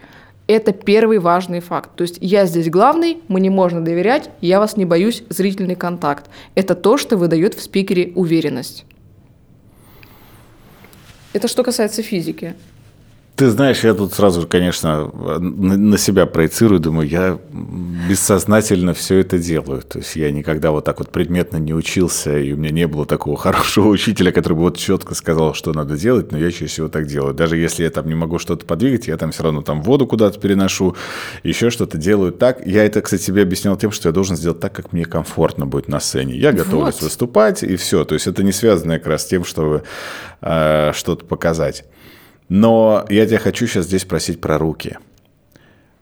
[0.47, 1.91] Это первый важный факт.
[1.95, 6.25] То есть я здесь главный, мне можно доверять, я вас не боюсь, зрительный контакт.
[6.55, 8.85] Это то, что выдает в спикере уверенность.
[11.33, 12.55] Это что касается физики.
[13.37, 17.37] Ты знаешь, я тут сразу, конечно, на себя проецирую, думаю, я
[18.09, 19.83] бессознательно все это делаю.
[19.83, 23.05] То есть я никогда вот так вот предметно не учился, и у меня не было
[23.05, 26.87] такого хорошего учителя, который бы вот четко сказал, что надо делать, но я чаще всего
[26.87, 27.35] так делаю.
[27.35, 30.39] Даже если я там не могу что-то подвигать, я там все равно там воду куда-то
[30.39, 30.95] переношу,
[31.43, 32.65] еще что-то делаю так.
[32.65, 35.89] Я это, кстати, себе объяснял тем, что я должен сделать так, как мне комфортно будет
[35.89, 36.35] на сцене.
[36.35, 37.03] Я готовлюсь вот.
[37.03, 38.03] выступать, и все.
[38.03, 39.83] То есть это не связано как раз с тем, чтобы
[40.41, 41.85] э, что-то показать.
[42.49, 44.97] Но я тебя хочу сейчас здесь спросить про руки.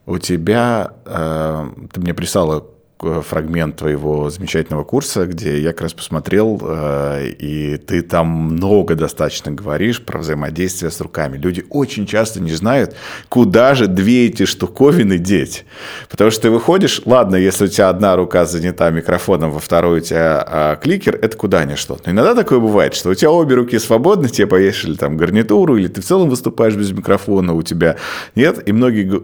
[0.06, 2.66] У тебя, э, ты мне прислала
[3.00, 9.52] фрагмент твоего замечательного курса, где я как раз посмотрел, э, и ты там много достаточно
[9.52, 11.38] говоришь про взаимодействие с руками.
[11.38, 12.96] Люди очень часто не знают,
[13.28, 15.66] куда же две эти штуковины деть.
[16.10, 20.02] Потому что ты выходишь, ладно, если у тебя одна рука занята микрофоном, во второй у
[20.02, 22.00] тебя а, кликер, это куда ни что.
[22.06, 25.88] Но иногда такое бывает, что у тебя обе руки свободны, тебе повесили там гарнитуру, или
[25.88, 27.98] ты в целом выступаешь без микрофона, у тебя
[28.36, 29.22] нет, и многие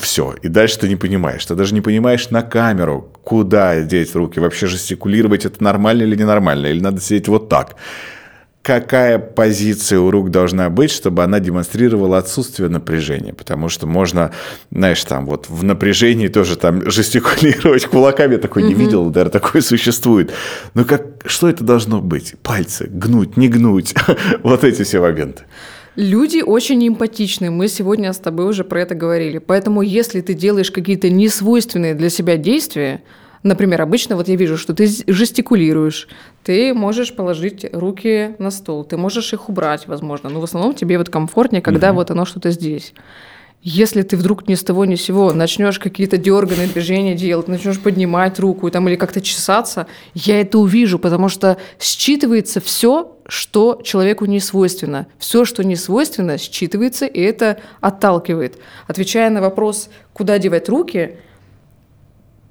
[0.00, 1.44] все, и дальше ты не понимаешь.
[1.46, 6.68] Ты даже не понимаешь на камеру, куда деть руки, вообще жестикулировать это нормально или ненормально,
[6.68, 7.74] или надо сидеть вот так.
[8.62, 13.34] Какая позиция у рук должна быть, чтобы она демонстрировала отсутствие напряжения?
[13.34, 14.30] Потому что можно,
[14.70, 19.60] знаешь, там вот в напряжении тоже там жестикулировать кулаками, я такой не видел, наверное, такое
[19.60, 20.32] существует.
[20.74, 22.36] Но как, что это должно быть?
[22.44, 23.92] Пальцы, гнуть, не гнуть,
[24.44, 25.42] вот эти все моменты.
[25.96, 29.38] Люди очень эмпатичны, мы сегодня с тобой уже про это говорили.
[29.38, 33.02] Поэтому если ты делаешь какие-то несвойственные для себя действия,
[33.42, 36.08] Например, обычно вот я вижу, что ты жестикулируешь,
[36.42, 40.98] ты можешь положить руки на стол, ты можешь их убрать, возможно, но в основном тебе
[40.98, 41.96] вот комфортнее, когда угу.
[41.96, 42.92] вот оно что-то здесь.
[43.62, 47.80] Если ты вдруг ни с того ни с сего начнешь какие-то дерганные движения делать, начнешь
[47.80, 54.26] поднимать руку там, или как-то чесаться, я это увижу, потому что считывается все, что человеку
[54.26, 55.08] не свойственно.
[55.18, 58.56] Все, что не свойственно, считывается, и это отталкивает.
[58.86, 61.16] Отвечая на вопрос, куда девать руки,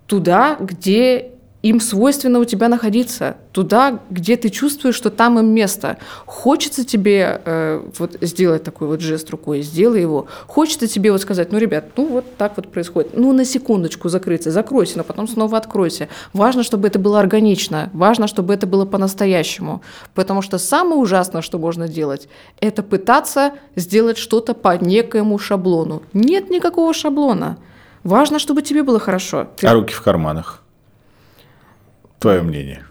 [0.07, 1.34] туда, где
[1.65, 5.97] им свойственно у тебя находиться, туда, где ты чувствуешь, что там им место.
[6.27, 10.27] Хочется тебе э, вот сделать такой вот жест рукой, сделай его.
[10.45, 13.17] Хочется тебе вот сказать, ну, ребят, ну вот так вот происходит.
[13.17, 16.07] Ну, на секундочку закрыться, закройся, но потом снова откройся.
[16.33, 19.81] Важно, чтобы это было органично, важно, чтобы это было по-настоящему.
[20.13, 26.03] Потому что самое ужасное, что можно делать, это пытаться сделать что-то по некоему шаблону.
[26.13, 27.57] Нет никакого шаблона.
[28.03, 29.47] Важно, чтобы тебе было хорошо.
[29.57, 29.65] Ты...
[29.65, 30.61] А руки в карманах?
[32.19, 32.85] Твое мнение.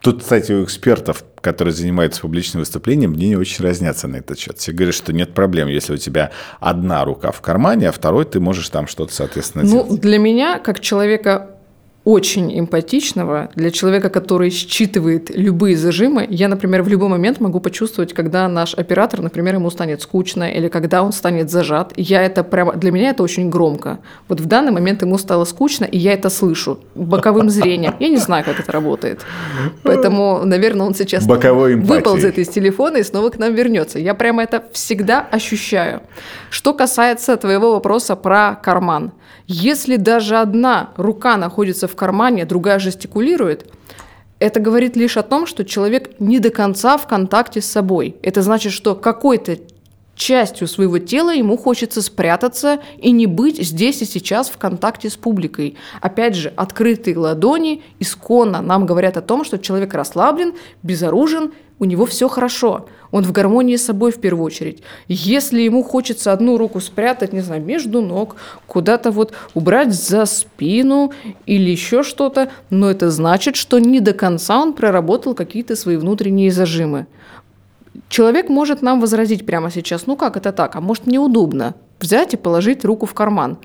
[0.00, 4.58] Тут, кстати, у экспертов, которые занимаются публичным выступлением, мнения очень разнятся на этот счет.
[4.58, 8.38] Все говорят, что нет проблем, если у тебя одна рука в кармане, а второй ты
[8.38, 9.90] можешь там что-то, соответственно, ну, делать.
[9.90, 11.57] Ну, для меня, как человека
[12.08, 16.26] очень эмпатичного, для человека, который считывает любые зажимы.
[16.30, 20.68] Я, например, в любой момент могу почувствовать, когда наш оператор, например, ему станет скучно, или
[20.68, 21.92] когда он станет зажат.
[21.96, 23.98] Я это прямо, для меня это очень громко.
[24.26, 27.94] Вот в данный момент ему стало скучно, и я это слышу боковым зрением.
[28.00, 29.20] Я не знаю, как это работает.
[29.82, 33.98] Поэтому, наверное, он сейчас Боковой выползет из телефона и снова к нам вернется.
[33.98, 36.00] Я прямо это всегда ощущаю.
[36.48, 39.12] Что касается твоего вопроса про карман.
[39.46, 43.70] Если даже одна рука находится в кармане, другая жестикулирует,
[44.38, 48.16] это говорит лишь о том, что человек не до конца в контакте с собой.
[48.22, 49.58] Это значит, что какой-то
[50.14, 55.16] частью своего тела ему хочется спрятаться и не быть здесь и сейчас в контакте с
[55.16, 55.76] публикой.
[56.00, 62.06] Опять же, открытые ладони исконно нам говорят о том, что человек расслаблен, безоружен, у него
[62.06, 62.86] все хорошо.
[63.10, 64.82] Он в гармонии с собой в первую очередь.
[65.06, 68.36] Если ему хочется одну руку спрятать, не знаю, между ног,
[68.66, 71.12] куда-то вот убрать за спину
[71.46, 76.50] или еще что-то, но это значит, что не до конца он проработал какие-то свои внутренние
[76.50, 77.06] зажимы.
[78.08, 82.36] Человек может нам возразить прямо сейчас, ну как это так, а может неудобно взять и
[82.36, 83.58] положить руку в карман.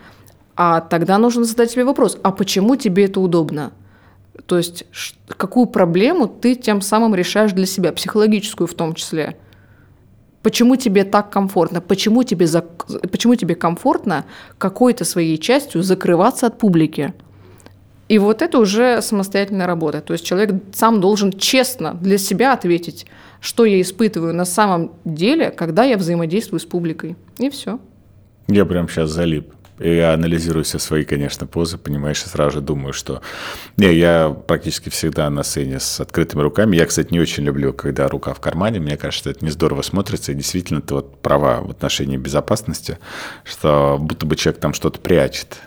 [0.56, 3.71] А тогда нужно задать себе вопрос, а почему тебе это удобно?
[4.45, 4.85] То есть
[5.27, 9.37] какую проблему ты тем самым решаешь для себя, психологическую в том числе.
[10.41, 11.79] Почему тебе так комфортно?
[11.79, 12.61] Почему тебе, за...
[12.61, 14.25] Почему тебе комфортно
[14.57, 17.13] какой-то своей частью закрываться от публики?
[18.09, 20.01] И вот это уже самостоятельная работа.
[20.01, 23.05] То есть человек сам должен честно для себя ответить,
[23.39, 27.15] что я испытываю на самом деле, когда я взаимодействую с публикой.
[27.37, 27.79] И все.
[28.47, 29.53] Я прям сейчас залип.
[29.83, 33.21] Я анализирую все свои, конечно, позы, понимаешь, и сразу же думаю, что...
[33.75, 36.77] Не, я практически всегда на сцене с открытыми руками.
[36.77, 38.79] Я, кстати, не очень люблю, когда рука в кармане.
[38.79, 40.31] Мне кажется, это не здорово смотрится.
[40.31, 42.97] И действительно, ты вот права в отношении безопасности,
[43.43, 45.57] что будто бы человек там что-то прячет.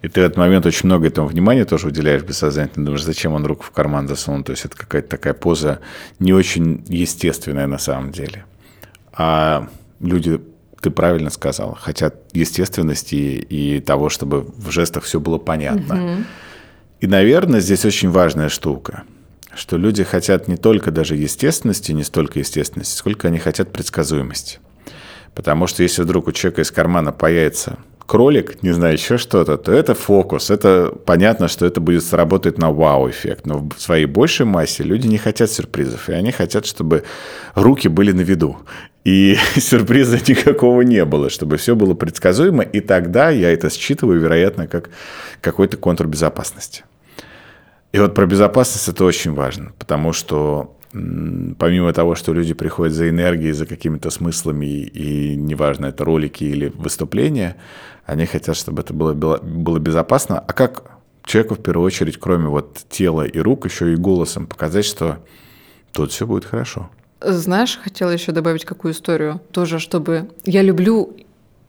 [0.00, 2.86] И ты в этот момент очень много этому внимания тоже уделяешь бессознательно.
[2.86, 4.42] Думаешь, зачем он руку в карман засунул?
[4.42, 5.80] То есть это какая-то такая поза
[6.18, 8.46] не очень естественная на самом деле.
[9.12, 9.68] А
[10.00, 10.40] люди
[10.86, 15.94] ты правильно сказал, хотят естественности и того, чтобы в жестах все было понятно.
[15.96, 16.24] Угу.
[17.00, 19.02] И, наверное, здесь очень важная штука,
[19.52, 24.60] что люди хотят не только даже естественности, не столько естественности, сколько они хотят предсказуемости.
[25.34, 29.72] Потому что если вдруг у человека из кармана появится кролик, не знаю, еще что-то, то
[29.72, 30.50] это фокус.
[30.50, 33.44] Это понятно, что это будет сработать на вау-эффект.
[33.44, 36.08] Но в своей большей массе люди не хотят сюрпризов.
[36.08, 37.02] И они хотят, чтобы
[37.56, 38.58] руки были на виду.
[39.06, 42.64] И сюрприза никакого не было, чтобы все было предсказуемо.
[42.64, 44.90] И тогда я это считываю, вероятно, как
[45.40, 46.82] какой-то контур безопасности.
[47.92, 53.08] И вот про безопасность это очень важно, потому что помимо того, что люди приходят за
[53.08, 57.56] энергией, за какими-то смыслами, и неважно, это ролики или выступления,
[58.06, 60.40] они хотят, чтобы это было, было безопасно.
[60.40, 60.90] А как
[61.24, 65.18] человеку в первую очередь, кроме вот тела и рук, еще и голосом показать, что
[65.92, 66.90] тут все будет хорошо?
[67.20, 70.28] Знаешь, хотела еще добавить какую историю, тоже, чтобы...
[70.44, 71.16] Я люблю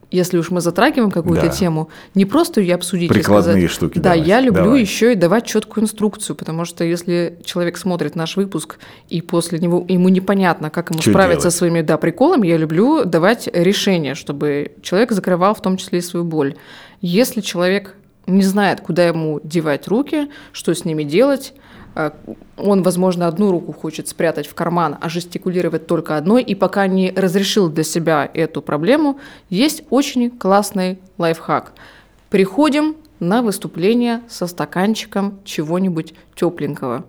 [0.10, 1.52] если уж мы затрагиваем какую-то да.
[1.52, 3.72] тему, не просто ее обсудить Прикладные и сказать.
[3.72, 4.00] штуки.
[4.00, 4.28] Да, давать.
[4.28, 4.82] я люблю Давай.
[4.82, 8.80] еще и давать четкую инструкцию, потому что если человек смотрит наш выпуск
[9.10, 11.54] и после него ему непонятно, как ему Что справиться делать?
[11.54, 16.02] со своими да, приколами, я люблю давать решение, чтобы человек закрывал в том числе и
[16.02, 16.56] свою боль.
[17.02, 17.96] Если человек
[18.28, 21.54] не знает, куда ему девать руки, что с ними делать,
[22.58, 27.12] он, возможно, одну руку хочет спрятать в карман, а жестикулировать только одной, и пока не
[27.12, 31.74] разрешил для себя эту проблему, есть очень классный лайфхак.
[32.30, 37.06] Приходим на выступление со стаканчиком чего-нибудь тепленького.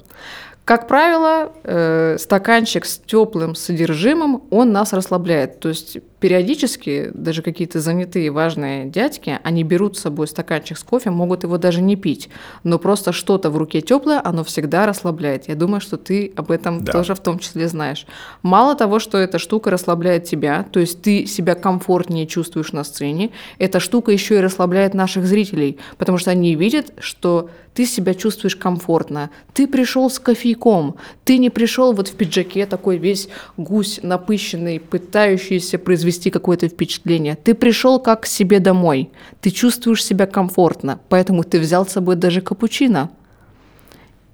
[0.64, 5.60] Как правило, э, стаканчик с теплым содержимым, он нас расслабляет.
[5.60, 11.10] То есть периодически даже какие-то занятые важные дядьки, они берут с собой стаканчик с кофе,
[11.10, 12.28] могут его даже не пить,
[12.64, 15.48] но просто что-то в руке теплое, оно всегда расслабляет.
[15.48, 16.92] Я думаю, что ты об этом да.
[16.92, 18.06] тоже в том числе знаешь.
[18.42, 23.30] Мало того, что эта штука расслабляет тебя, то есть ты себя комфортнее чувствуешь на сцене,
[23.58, 28.56] эта штука еще и расслабляет наших зрителей, потому что они видят, что ты себя чувствуешь
[28.56, 34.80] комфортно, ты пришел с кофейком, ты не пришел вот в пиджаке такой весь гусь напыщенный,
[34.80, 37.36] пытающийся произвести какое-то впечатление.
[37.36, 42.16] Ты пришел как к себе домой, ты чувствуешь себя комфортно, поэтому ты взял с собой
[42.16, 43.10] даже капучино.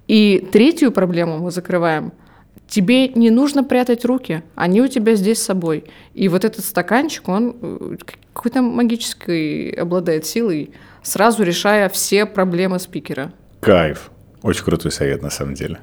[0.07, 2.13] И третью проблему мы закрываем–
[2.67, 5.85] тебе не нужно прятать руки, они у тебя здесь с собой.
[6.13, 7.95] И вот этот стаканчик, он э,
[8.33, 10.71] какой-то магической обладает силой,
[11.03, 13.31] сразу решая все проблемы спикера.
[13.61, 14.11] Кайф.
[14.41, 15.79] Очень крутой совет, на самом деле.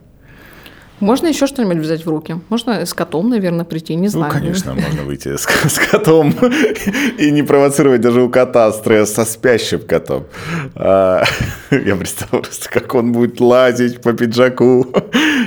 [1.03, 2.37] Можно еще что-нибудь взять в руки?
[2.49, 4.33] Можно с котом, наверное, прийти, не ну, знаю.
[4.33, 6.33] Ну, конечно, можно выйти с, с котом
[7.19, 10.27] и не провоцировать даже у кота стресс со спящим котом.
[10.77, 11.25] А,
[11.73, 14.87] я представляю просто, как он будет лазить по пиджаку.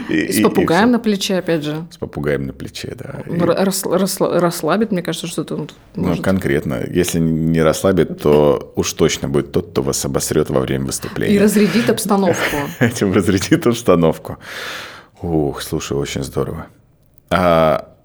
[0.09, 1.87] И, с попугаем и на плече, опять же.
[1.89, 3.23] С попугаем на плече, да.
[3.25, 6.17] Рас, расслабит, мне кажется, что-то он ну, может.
[6.17, 6.83] Ну, конкретно.
[6.85, 11.35] Если не расслабит, то уж точно будет тот, кто вас обосрет во время выступления.
[11.35, 12.57] И разрядит обстановку.
[12.81, 14.37] Этим разрядит обстановку.
[15.25, 16.67] Ух, слушай, очень здорово.
[17.31, 17.95] А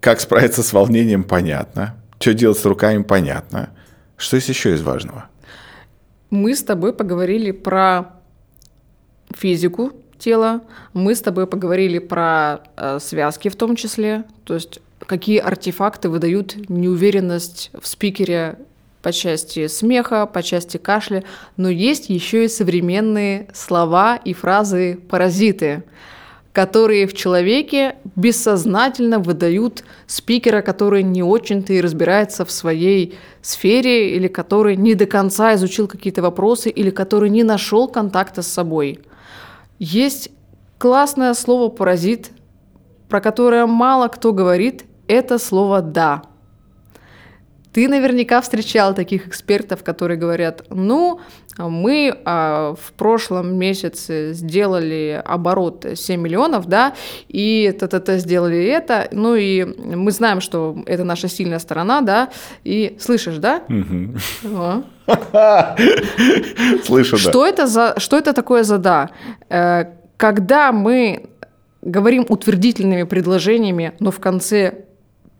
[0.00, 1.96] как справиться с волнением, понятно.
[2.18, 3.70] Что делать с руками, понятно.
[4.16, 5.26] Что есть еще из важного?
[6.30, 8.16] Мы с тобой поговорили про
[9.32, 15.38] физику тела, мы с тобой поговорили про э, связки в том числе, то есть какие
[15.38, 18.58] артефакты выдают неуверенность в спикере
[19.02, 21.24] по части смеха, по части кашля,
[21.56, 25.84] но есть еще и современные слова и фразы паразиты
[26.52, 34.26] которые в человеке бессознательно выдают спикера, который не очень-то и разбирается в своей сфере, или
[34.26, 39.00] который не до конца изучил какие-то вопросы, или который не нашел контакта с собой.
[39.78, 40.30] Есть
[40.78, 42.32] классное слово «паразит»,
[43.08, 46.22] про которое мало кто говорит, это слово «да».
[47.72, 51.20] Ты наверняка встречал таких экспертов, которые говорят, ну,
[51.58, 56.94] мы а, в прошлом месяце сделали оборот 7 миллионов, да,
[57.28, 62.30] и т-т-т сделали это, ну и мы знаем, что это наша сильная сторона, да,
[62.64, 63.62] и слышишь, да?
[66.84, 67.18] Слышу, да.
[67.18, 69.10] Что это, за, что это такое за «да»?
[69.48, 71.30] Э, когда мы
[71.82, 74.84] говорим утвердительными предложениями, но в конце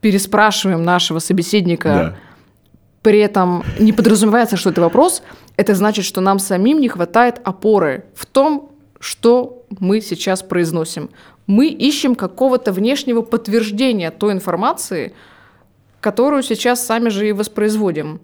[0.01, 2.17] переспрашиваем нашего собеседника, да.
[3.03, 5.23] при этом не подразумевается, что это вопрос,
[5.57, 11.11] это значит, что нам самим не хватает опоры в том, что мы сейчас произносим.
[11.47, 15.15] Мы ищем какого-то внешнего подтверждения той информации,
[16.01, 18.21] которую сейчас сами же и воспроизводим.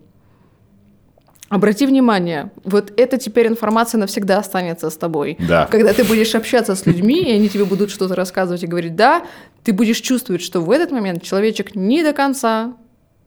[1.48, 5.36] Обрати внимание, вот эта теперь информация навсегда останется с тобой.
[5.38, 5.66] Да.
[5.70, 9.22] Когда ты будешь общаться с людьми, и они тебе будут что-то рассказывать и говорить «да»,
[9.66, 12.76] ты будешь чувствовать, что в этот момент человечек не до конца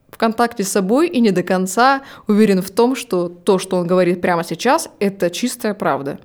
[0.09, 3.85] в контакте с собой и не до конца уверен в том, что то, что он
[3.85, 6.17] говорит прямо сейчас, это чистая правда.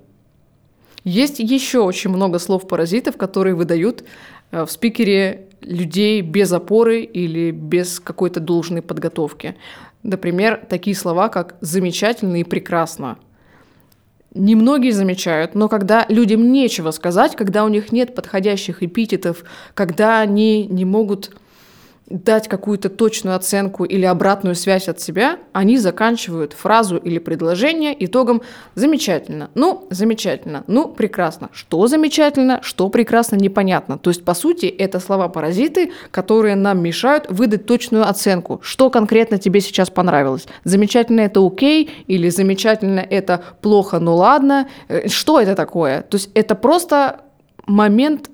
[1.02, 4.04] Есть еще очень много слов-паразитов, которые выдают
[4.52, 9.56] э, в спикере людей без опоры или без какой-то должной подготовки.
[10.04, 13.18] Например, такие слова, как «замечательно» и «прекрасно».
[14.34, 19.44] Немногие замечают, но когда людям нечего сказать, когда у них нет подходящих эпитетов,
[19.74, 21.30] когда они не могут
[22.06, 28.42] дать какую-то точную оценку или обратную связь от себя, они заканчивают фразу или предложение итогом
[28.74, 31.48] «замечательно», «ну, замечательно», «ну, прекрасно».
[31.52, 33.96] Что замечательно, что прекрасно, непонятно.
[33.98, 39.60] То есть, по сути, это слова-паразиты, которые нам мешают выдать точную оценку, что конкретно тебе
[39.60, 40.46] сейчас понравилось.
[40.64, 44.68] Замечательно– это окей, или замечательно– это плохо, ну ладно.
[44.88, 46.02] Э, что это такое?
[46.02, 47.20] То есть, это просто
[47.66, 48.28] момент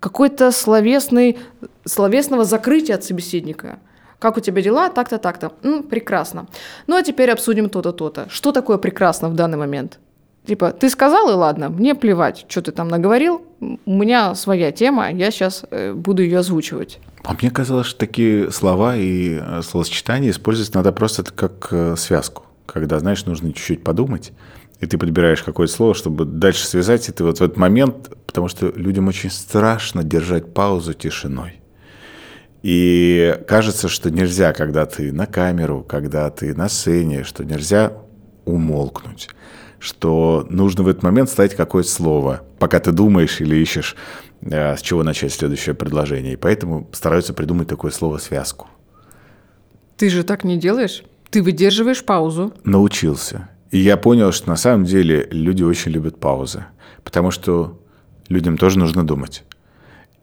[0.00, 1.38] какой-то словесный,
[1.88, 3.78] словесного закрытия от собеседника.
[4.18, 4.90] Как у тебя дела?
[4.90, 5.52] Так-то, так-то.
[5.62, 6.46] Ну, прекрасно.
[6.86, 8.26] Ну, а теперь обсудим то-то, то-то.
[8.30, 9.98] Что такое прекрасно в данный момент?
[10.46, 15.12] Типа, ты сказал, и ладно, мне плевать, что ты там наговорил, у меня своя тема,
[15.12, 17.00] я сейчас э, буду ее озвучивать.
[17.24, 22.44] А мне казалось, что такие слова и э, словосочетания использовать надо просто как э, связку,
[22.64, 24.32] когда, знаешь, нужно чуть-чуть подумать,
[24.80, 28.48] и ты подбираешь какое-то слово, чтобы дальше связать, и ты вот в этот момент, потому
[28.48, 31.60] что людям очень страшно держать паузу тишиной.
[32.62, 37.92] И кажется, что нельзя, когда ты на камеру, когда ты на сцене, что нельзя
[38.44, 39.28] умолкнуть,
[39.78, 43.96] что нужно в этот момент ставить какое-то слово, пока ты думаешь или ищешь,
[44.40, 46.32] э, с чего начать следующее предложение.
[46.32, 48.66] И поэтому стараются придумать такое слово-связку.
[49.96, 51.04] Ты же так не делаешь.
[51.30, 52.54] Ты выдерживаешь паузу.
[52.64, 53.50] Научился.
[53.70, 56.64] И я понял, что на самом деле люди очень любят паузы.
[57.04, 57.80] Потому что
[58.28, 59.44] людям тоже нужно думать.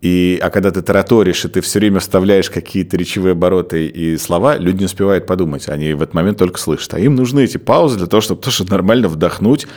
[0.02, 4.58] И, а когда ты тараторишь, и ты все время вставляешь какие-то речевые обороты и слова,
[4.58, 5.68] люди не успевают подумать.
[5.70, 6.94] Они в этот момент только слышат.
[6.94, 9.68] А им нужны эти паузы для того, чтобы тоже нормально вдохнуть,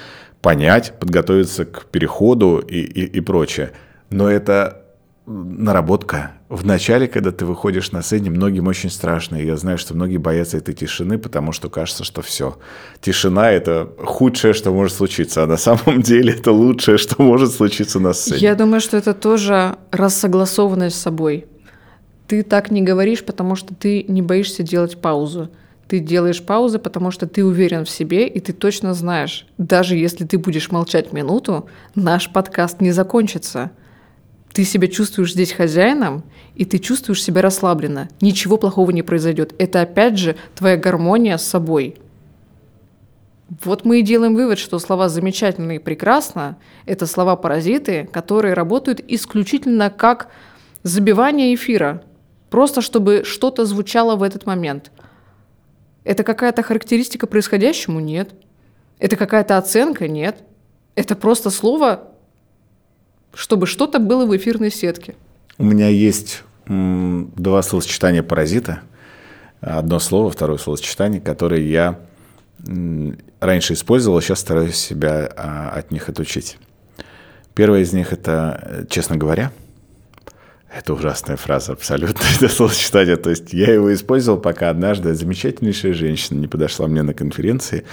[0.43, 3.73] понять, подготовиться к переходу и, и, и прочее.
[4.11, 4.88] Но это
[5.29, 6.33] наработка.
[6.49, 9.37] В начале, когда ты выходишь на сцене, многим очень страшно.
[9.37, 12.57] И я знаю, что многие боятся этой тишины, потому что кажется, что все.
[13.01, 15.43] Тишина— это худшее, что может случиться.
[15.43, 18.41] А на самом деле это лучшее, что может случиться на сцене.
[18.41, 21.47] Я думаю, что это тоже рассогласованность с собой.
[22.27, 25.51] Ты так не говоришь, потому что ты не боишься делать паузу.
[25.89, 30.27] Ты делаешь паузы, потому что ты уверен в себе, и ты точно знаешь, даже если
[30.27, 33.71] ты будешь молчать минуту, наш подкаст не закончится—
[34.53, 36.25] ты себя чувствуешь здесь хозяином,
[36.55, 38.09] и ты чувствуешь себя расслабленно.
[38.21, 39.55] Ничего плохого не произойдет.
[39.59, 41.97] Это опять же твоя гармония с собой.
[43.65, 49.89] Вот мы и делаем вывод, что слова «замечательно» и «прекрасно»— это слова-паразиты, которые работают исключительно
[49.89, 50.29] как
[50.83, 52.03] забивание эфира,
[52.51, 54.91] просто чтобы что-то звучало в этот момент.
[56.05, 58.01] Это какая-то характеристика происходящему?
[58.01, 58.31] Нет.
[58.99, 60.09] Это какая-то оценка?
[60.09, 60.43] Нет.
[60.95, 62.09] Это просто слово,
[63.35, 65.15] чтобы что-то было в эфирной сетке.
[65.59, 68.81] У меня есть два словосочетания паразита.
[69.61, 71.99] Одно слово, второе словосочетание, которые я
[73.41, 76.59] раньше использовал, сейчас стараюсь себя а, от них отучить.
[77.55, 79.53] Первое из них это, честно говоря,
[80.73, 83.17] это ужасная фраза, абсолютно, это словосочетание.
[83.17, 87.85] То есть я его использовал, пока однажды замечательнейшая женщина не подошла мне на конференции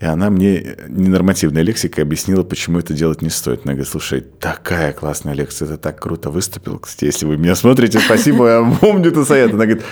[0.00, 3.60] и она мне ненормативной лексикой объяснила, почему это делать не стоит.
[3.64, 6.78] Она говорит, слушай, такая классная лекция, ты так круто выступил.
[6.78, 9.54] Кстати, если вы меня смотрите, спасибо, я помню это совет.
[9.54, 9.84] Она говорит,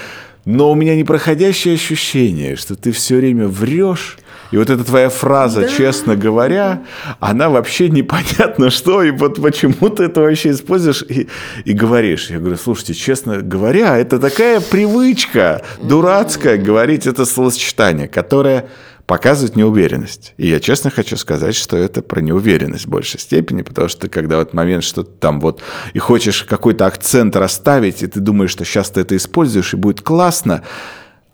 [0.44, 4.18] но у меня непроходящее ощущение, что ты все время врешь,
[4.50, 5.68] и вот эта твоя фраза, да.
[5.68, 6.82] честно говоря,
[7.20, 11.28] она вообще непонятно что, и вот почему ты это вообще используешь и,
[11.64, 12.28] и говоришь.
[12.28, 18.66] Я говорю, слушайте, честно говоря, это такая привычка дурацкая говорить это словосочетание, которое
[19.06, 20.34] показывает неуверенность.
[20.36, 24.38] И я честно хочу сказать, что это про неуверенность в большей степени, потому что когда
[24.38, 28.64] в этот момент что-то там вот и хочешь какой-то акцент расставить, и ты думаешь, что
[28.64, 30.62] сейчас ты это используешь и будет классно,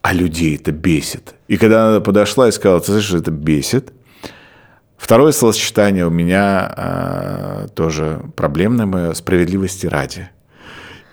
[0.02, 1.34] а людей это бесит.
[1.48, 3.92] И когда она подошла и сказала, ты знаешь, это бесит,
[4.98, 10.28] Второе словосочетание у меня э, тоже проблемное мое «справедливости ради».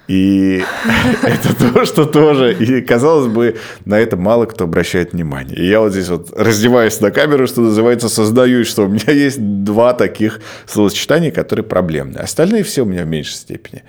[0.07, 0.63] И
[1.23, 2.53] это то, что тоже.
[2.53, 5.57] И, казалось бы, на это мало кто обращает внимание.
[5.57, 9.37] И я вот здесь вот раздеваюсь на камеру, что называется, создаю, что у меня есть
[9.63, 12.21] два таких словосочетания, которые проблемные.
[12.21, 13.83] Остальные все у меня в меньшей степени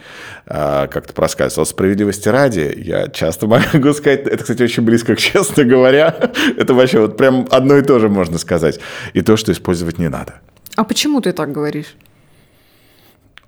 [0.46, 1.64] а, как-то проскальзывало.
[1.64, 6.32] Справедливости ради, я часто могу сказать, это, кстати, очень близко к честно говоря.
[6.56, 8.80] Это вообще вот прям одно и то же можно сказать.
[9.12, 10.40] И то, что использовать не надо.
[10.76, 11.94] А почему ты так говоришь?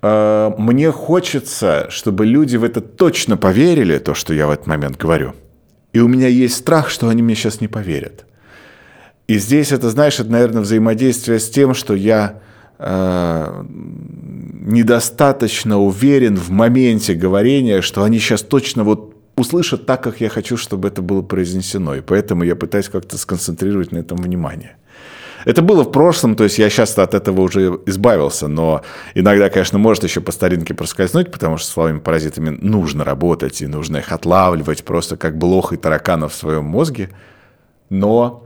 [0.02, 4.96] Э, мне хочется, чтобы люди в это точно поверили, то, что я в этот момент
[4.96, 5.34] говорю.
[5.92, 8.26] И у меня есть страх, что они мне сейчас не поверят.
[9.26, 12.40] И здесь это, знаешь, это, наверное, взаимодействие с тем, что я
[12.78, 20.28] э, недостаточно уверен в моменте говорения, что они сейчас точно вот услышат так, как я
[20.28, 21.94] хочу, чтобы это было произнесено.
[21.94, 24.76] И поэтому я пытаюсь как-то сконцентрировать на этом внимание.
[25.48, 28.82] Это было в прошлом, то есть я сейчас от этого уже избавился, но
[29.14, 33.66] иногда, конечно, может еще по старинке проскользнуть, потому что с словами паразитами нужно работать, и
[33.66, 37.08] нужно их отлавливать просто как блох и тараканов в своем мозге,
[37.88, 38.44] но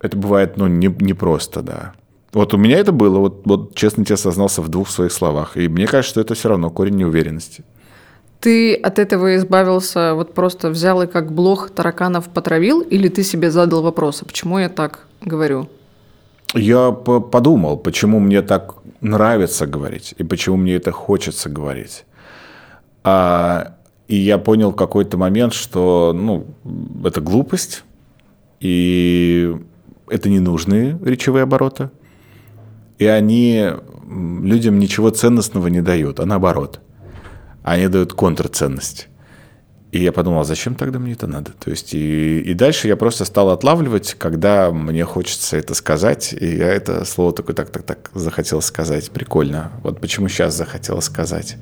[0.00, 1.92] это бывает, ну, не, не просто, да.
[2.32, 5.68] Вот у меня это было, вот, вот честно тебе сознался в двух своих словах, и
[5.68, 7.62] мне кажется, что это все равно корень неуверенности.
[8.40, 13.50] Ты от этого избавился, вот просто взял и как блох тараканов потравил, или ты себе
[13.50, 15.68] задал вопрос, а почему я так говорю?
[16.54, 22.04] Я подумал, почему мне так нравится говорить и почему мне это хочется говорить.
[23.04, 23.76] А,
[24.08, 26.46] и я понял в какой-то момент, что ну,
[27.04, 27.84] это глупость,
[28.60, 29.56] и
[30.08, 31.90] это ненужные речевые обороты,
[32.98, 33.70] и они
[34.06, 36.80] людям ничего ценностного не дают, а наоборот.
[37.62, 39.08] Они дают контрценность.
[39.92, 41.52] И я подумал, а зачем тогда мне это надо?
[41.62, 46.56] То есть и, и дальше я просто стал отлавливать, когда мне хочется это сказать, и
[46.56, 49.10] я это слово такое так-так-так захотел сказать.
[49.10, 49.70] Прикольно.
[49.82, 51.56] Вот почему сейчас захотел сказать.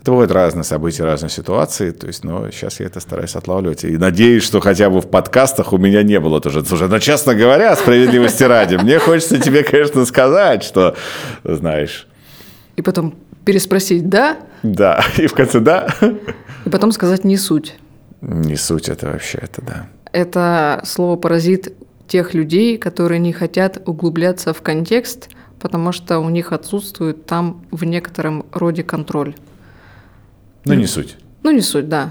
[0.00, 3.84] Это бывают разные события, разные ситуации, то есть, но сейчас я это стараюсь отлавливать.
[3.84, 6.64] И надеюсь, что хотя бы в подкастах у меня не было тоже.
[6.64, 10.96] Слушай, но честно говоря, справедливости ради, мне хочется тебе, конечно, сказать, что,
[11.44, 12.06] знаешь...
[12.76, 15.88] И потом переспросить «да?» Да, и в конце «да».
[16.66, 17.76] И потом сказать «не суть».
[18.20, 19.86] Не суть это вообще, это да.
[20.10, 21.76] Это слово паразит
[22.08, 25.28] тех людей, которые не хотят углубляться в контекст,
[25.60, 29.36] потому что у них отсутствует там в некотором роде контроль.
[30.64, 31.16] Ну, не суть.
[31.44, 32.10] Ну, не суть, да.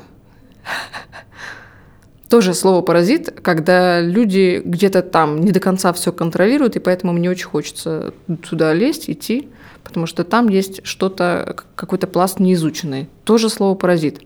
[2.30, 7.30] Тоже слово паразит, когда люди где-то там не до конца все контролируют, и поэтому мне
[7.30, 8.14] очень хочется
[8.50, 9.50] туда лезть, идти,
[9.84, 13.10] потому что там есть что-то, какой-то пласт неизученный.
[13.26, 14.22] Тоже слово паразит.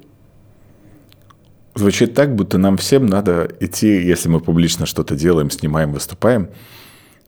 [1.76, 6.49] Звучит так, будто нам всем надо идти, если мы публично что-то делаем, снимаем, выступаем,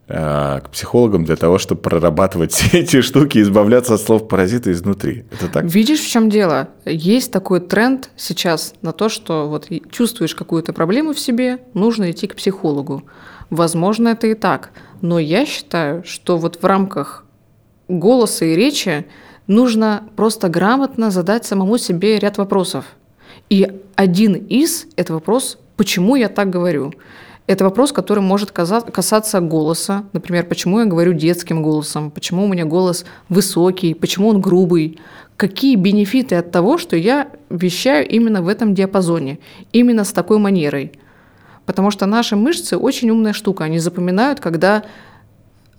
[0.08, 5.26] э, к психологам для того, чтобы прорабатывать все эти штуки избавляться от слов паразита изнутри.
[5.32, 5.66] Это так?
[5.66, 6.70] Видишь, в чем дело?
[6.86, 12.28] Есть такой тренд сейчас на то, что вот чувствуешь какую-то проблему в себе, нужно идти
[12.28, 13.04] к психологу.
[13.50, 14.72] Возможно, это и так.
[15.02, 17.26] Но я считаю, что вот в рамках
[17.88, 19.06] голоса и речи
[19.48, 22.86] нужно просто грамотно задать самому себе ряд вопросов–
[23.50, 26.94] и один из– это вопрос, почему я так говорю.
[27.48, 30.06] Это вопрос, который может касаться голоса.
[30.14, 35.00] Например, почему я говорю детским голосом, почему у меня голос высокий, почему он грубый.
[35.36, 39.40] Какие бенефиты от того, что я вещаю именно в этом диапазоне,
[39.74, 40.94] именно с такой манерой.
[41.66, 43.66] Потому что наши мышцы очень умная штука.
[43.66, 44.84] Они запоминают, когда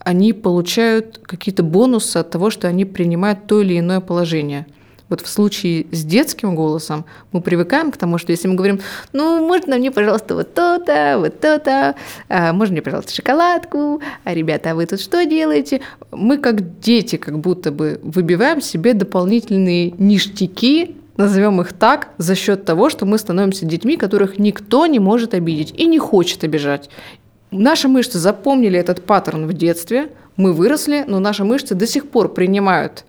[0.00, 4.66] они получают какие-то бонусы от того, что они принимают то или иное положение–
[5.12, 8.80] вот в случае с детским голосом мы привыкаем к тому, что если мы говорим,
[9.12, 11.96] ну, можно мне, пожалуйста, вот то-то, вот то-то,
[12.30, 15.82] а, можно мне, пожалуйста, шоколадку, а ребята, а вы тут что делаете?
[16.12, 22.64] Мы как дети как будто бы выбиваем себе дополнительные ништяки, назовем их так, за счет
[22.64, 26.88] того, что мы становимся детьми, которых никто не может обидеть и не хочет обижать.
[27.50, 32.32] Наши мышцы запомнили этот паттерн в детстве, мы выросли, но наши мышцы до сих пор
[32.32, 33.04] принимают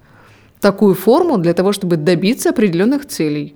[0.64, 3.53] такую форму для того, чтобы добиться определенных целей.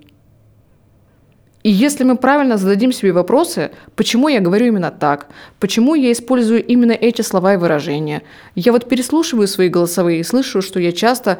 [1.62, 5.28] И если мы правильно зададим себе вопросы, почему я говорю именно так,
[5.58, 8.22] почему я использую именно эти слова и выражения,
[8.54, 11.38] я вот переслушиваю свои голосовые и слышу, что я часто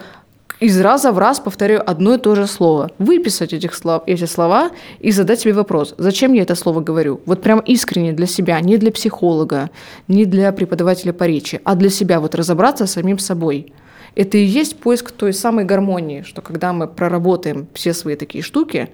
[0.59, 2.91] из раза в раз повторяю одно и то же слово.
[2.99, 7.21] Выписать этих слов, эти слова и задать себе вопрос, зачем я это слово говорю?
[7.27, 9.71] Вот прям искренне для себя, не для психолога,
[10.09, 13.73] не для преподавателя по речи, а для себя, вот разобраться с самим собой–
[14.15, 18.91] это и есть поиск той самой гармонии, что когда мы проработаем все свои такие штуки,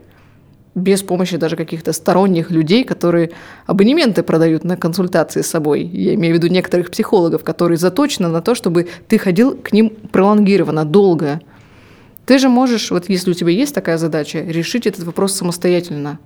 [0.75, 3.31] без помощи даже каких-то сторонних людей, которые
[3.67, 5.83] абонементы продают на консультации с собой.
[5.85, 9.91] Я имею в виду некоторых психологов, которые заточены на то, чтобы ты ходил к ним
[9.91, 11.41] пролонгированно, долго.
[12.27, 16.19] Ты же можешь, вот если у тебя есть такая задача, решить этот вопрос самостоятельно,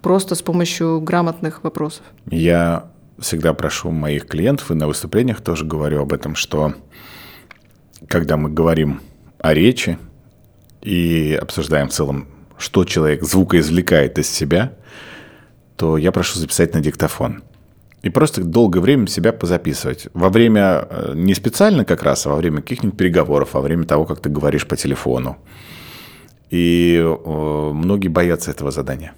[0.00, 2.04] просто с помощью грамотных вопросов.
[2.30, 2.86] Я
[3.18, 6.74] всегда прошу моих клиентов и на выступлениях тоже говорю об этом, что
[8.08, 9.00] когда мы говорим
[9.38, 9.98] о речи
[10.82, 12.28] и обсуждаем в целом,
[12.58, 14.72] что человек звукоизвлекает из себя,
[15.76, 17.42] то я прошу записать на диктофон.
[18.02, 20.08] И просто долгое время себя позаписывать.
[20.14, 24.04] Во время, э, не специально как раз, а во время каких-нибудь переговоров, во время того,
[24.04, 25.38] как ты говоришь по телефону.
[26.50, 29.14] И э, многие боятся этого задания.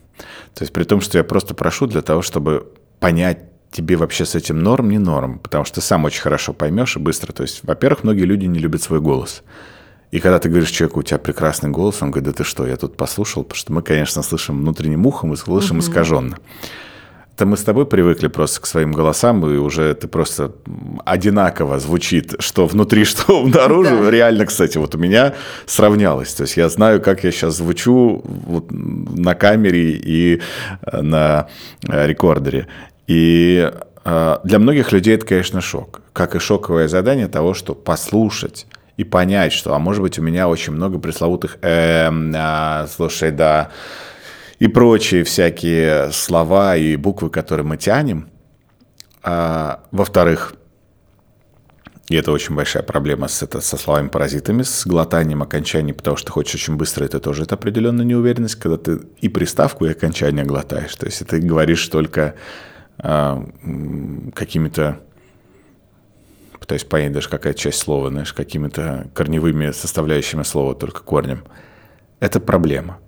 [0.55, 3.41] То есть при том, что я просто прошу для того, чтобы понять
[3.71, 6.99] тебе вообще с этим норм, не норм, потому что ты сам очень хорошо поймешь и
[6.99, 7.33] быстро.
[7.33, 9.43] То есть, во-первых, многие люди не любят свой голос.
[10.11, 12.77] И когда ты говоришь человеку, у тебя прекрасный голос, он говорит, да ты что, я
[12.77, 15.85] тут послушал, потому что мы, конечно, слышим внутренним ухом и слышим угу.
[15.85, 16.39] искаженно.
[17.39, 20.55] Это мы с тобой привыкли просто к своим голосам, и уже ты просто
[21.05, 24.05] одинаково звучит, что внутри, что наружу.
[24.05, 24.11] Да.
[24.11, 25.35] Реально, кстати, вот у меня
[25.67, 26.33] сравнялось.
[26.35, 30.41] То есть я знаю, как я сейчас звучу вот на камере и
[30.91, 31.49] на
[31.83, 32.67] рекордере.
[33.09, 33.73] И
[34.05, 36.03] э, для многих людей это, конечно, шок.
[36.13, 40.49] Как и шоковое задание того, что послушать и понять, что, а может быть, у меня
[40.49, 43.71] очень много пресловутых э, э, слушай, да,
[44.59, 48.29] и прочие всякие слова и буквы, которые мы тянем.
[49.23, 50.55] А, во-вторых,
[52.09, 56.33] и это очень большая проблема с, это, со словами-паразитами, с глотанием окончаний, потому что ты
[56.33, 60.97] хочешь очень быстро, это тоже это определенная неуверенность, когда ты и приставку, и окончание глотаешь.
[60.97, 62.35] То есть ты говоришь только а,
[62.99, 65.01] какими-то
[66.59, 71.45] пытаюсь понять даже какая часть слова, знаешь, какими-то корневыми составляющими слова, только корнем.
[72.21, 72.99] Это проблема.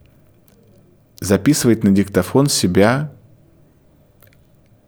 [1.21, 3.13] Записывать на диктофон себя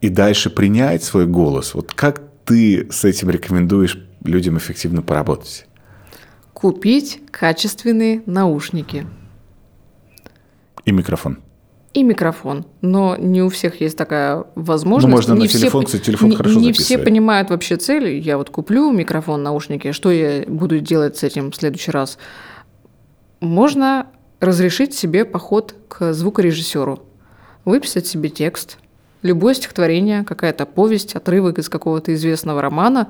[0.00, 1.74] и дальше принять свой голос.
[1.74, 5.66] Вот как ты с этим рекомендуешь людям эффективно поработать?
[6.54, 9.06] Купить качественные наушники.
[10.84, 11.38] И микрофон
[11.94, 12.64] и микрофон.
[12.80, 15.10] Но не у всех есть такая возможность.
[15.10, 18.18] Ну, можно не на все, телефон, кстати, телефон не, хорошо Не все понимают вообще цель.
[18.18, 22.18] Я вот куплю микрофон, наушники, что я буду делать с этим в следующий раз?
[23.40, 24.06] Можно
[24.40, 27.02] разрешить себе поход к звукорежиссеру,
[27.64, 28.78] выписать себе текст
[29.22, 33.08] любое стихотворение, какая-то повесть, отрывок из какого-то известного романа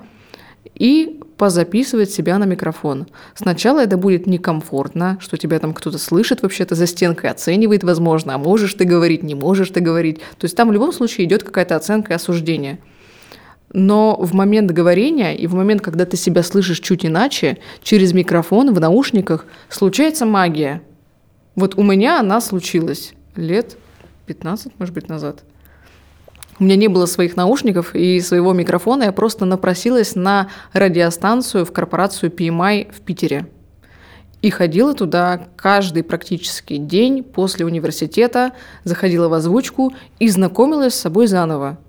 [0.74, 3.08] и позаписывать себя на микрофон.
[3.34, 8.38] Сначала это будет некомфортно, что тебя там кто-то слышит вообще-то за стенкой, оценивает, возможно, а
[8.38, 10.18] можешь ты говорить, не можешь ты говорить.
[10.38, 12.78] То есть там в любом случае идет какая-то оценка и осуждение.
[13.72, 18.72] Но в момент говорения и в момент, когда ты себя слышишь чуть иначе, через микрофон
[18.72, 20.82] в наушниках случается магия.
[21.54, 23.76] Вот у меня она случилась лет
[24.26, 25.42] 15, может быть, назад.
[26.62, 31.72] У меня не было своих наушников и своего микрофона, я просто напросилась на радиостанцию в
[31.72, 33.48] корпорацию PMI в Питере.
[34.42, 38.52] И ходила туда каждый практически день после университета,
[38.84, 41.80] заходила в озвучку и знакомилась с собой заново.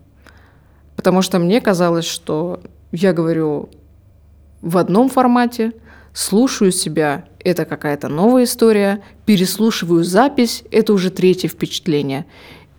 [0.96, 2.60] Потому что мне казалось, что
[2.92, 3.70] я говорю
[4.64, 5.74] в одном формате,
[6.14, 12.26] слушаю себя, это какая-то новая история, переслушиваю запись, это уже третье впечатление.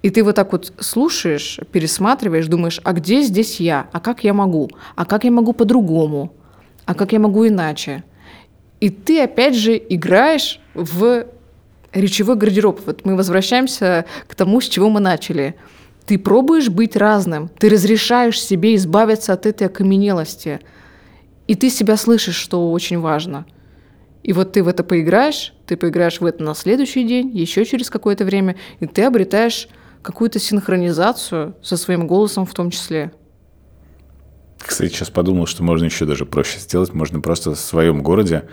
[0.04, 3.88] И ты вот так вот слушаешь, пересматриваешь, думаешь, а где здесь я?
[3.90, 4.68] А как я могу?
[4.96, 6.34] А как я могу по-другому?
[6.84, 8.04] А как я могу иначе?
[8.80, 11.24] И ты опять же играешь в
[11.94, 12.82] речевой гардероб.
[12.84, 15.54] Вот мы возвращаемся к тому, с чего мы начали–
[16.06, 20.60] ты пробуешь быть разным, ты разрешаешь себе избавиться от этой окаменелости.
[21.46, 23.46] И ты себя слышишь, что очень важно.
[24.22, 27.88] И вот ты в это поиграешь, ты поиграешь в это на следующий день, еще через
[27.88, 29.68] какое-то время, и ты обретаешь
[30.04, 33.12] какую-то синхронизацию со своим голосом в том числе.
[34.58, 36.92] Кстати, сейчас подумал, что можно еще даже проще сделать.
[36.94, 38.48] Можно просто в своем городе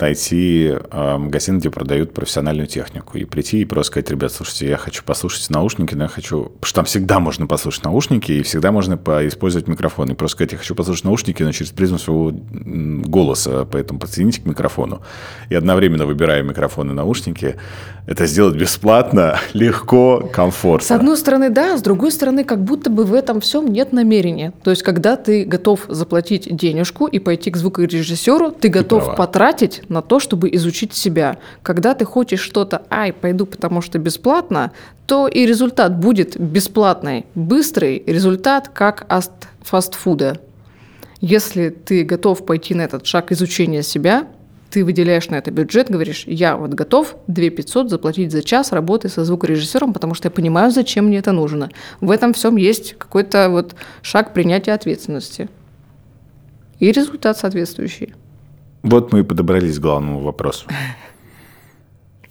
[0.00, 4.76] найти э, магазин, где продают профессиональную технику, и прийти и просто сказать, ребят, слушайте, я
[4.76, 6.44] хочу послушать наушники, но я хочу...
[6.44, 8.94] Потому что там всегда можно послушать наушники, и всегда можно
[9.26, 10.10] использовать микрофон.
[10.10, 14.46] И просто сказать, я хочу послушать наушники, но через призму своего голоса, поэтому подсоедините к
[14.46, 15.02] микрофону.
[15.48, 17.56] И одновременно выбирая микрофон и наушники,
[18.06, 20.86] это сделать бесплатно, легко, комфортно.
[20.86, 24.52] С одной стороны, да, с другой стороны, как будто бы в этом всем нет намерения.
[24.62, 30.02] То есть, когда ты готов заплатить денежку и пойти к звукорежиссеру, ты готов потратить на
[30.02, 31.38] то, чтобы изучить себя.
[31.62, 34.72] Когда ты хочешь что-то, ай, пойду, потому что бесплатно,
[35.06, 39.30] то и результат будет бесплатный, быстрый результат, как от
[39.62, 40.40] фастфуда.
[41.20, 44.26] Если ты готов пойти на этот шаг изучения себя,
[44.70, 49.08] ты выделяешь на это бюджет, говоришь, я вот готов 2 500 заплатить за час работы
[49.08, 51.70] со звукорежиссером, потому что я понимаю, зачем мне это нужно.
[52.00, 55.48] В этом всем есть какой-то вот шаг принятия ответственности.
[56.78, 58.14] И результат соответствующий.
[58.86, 60.66] Вот мы и подобрались к главному вопросу.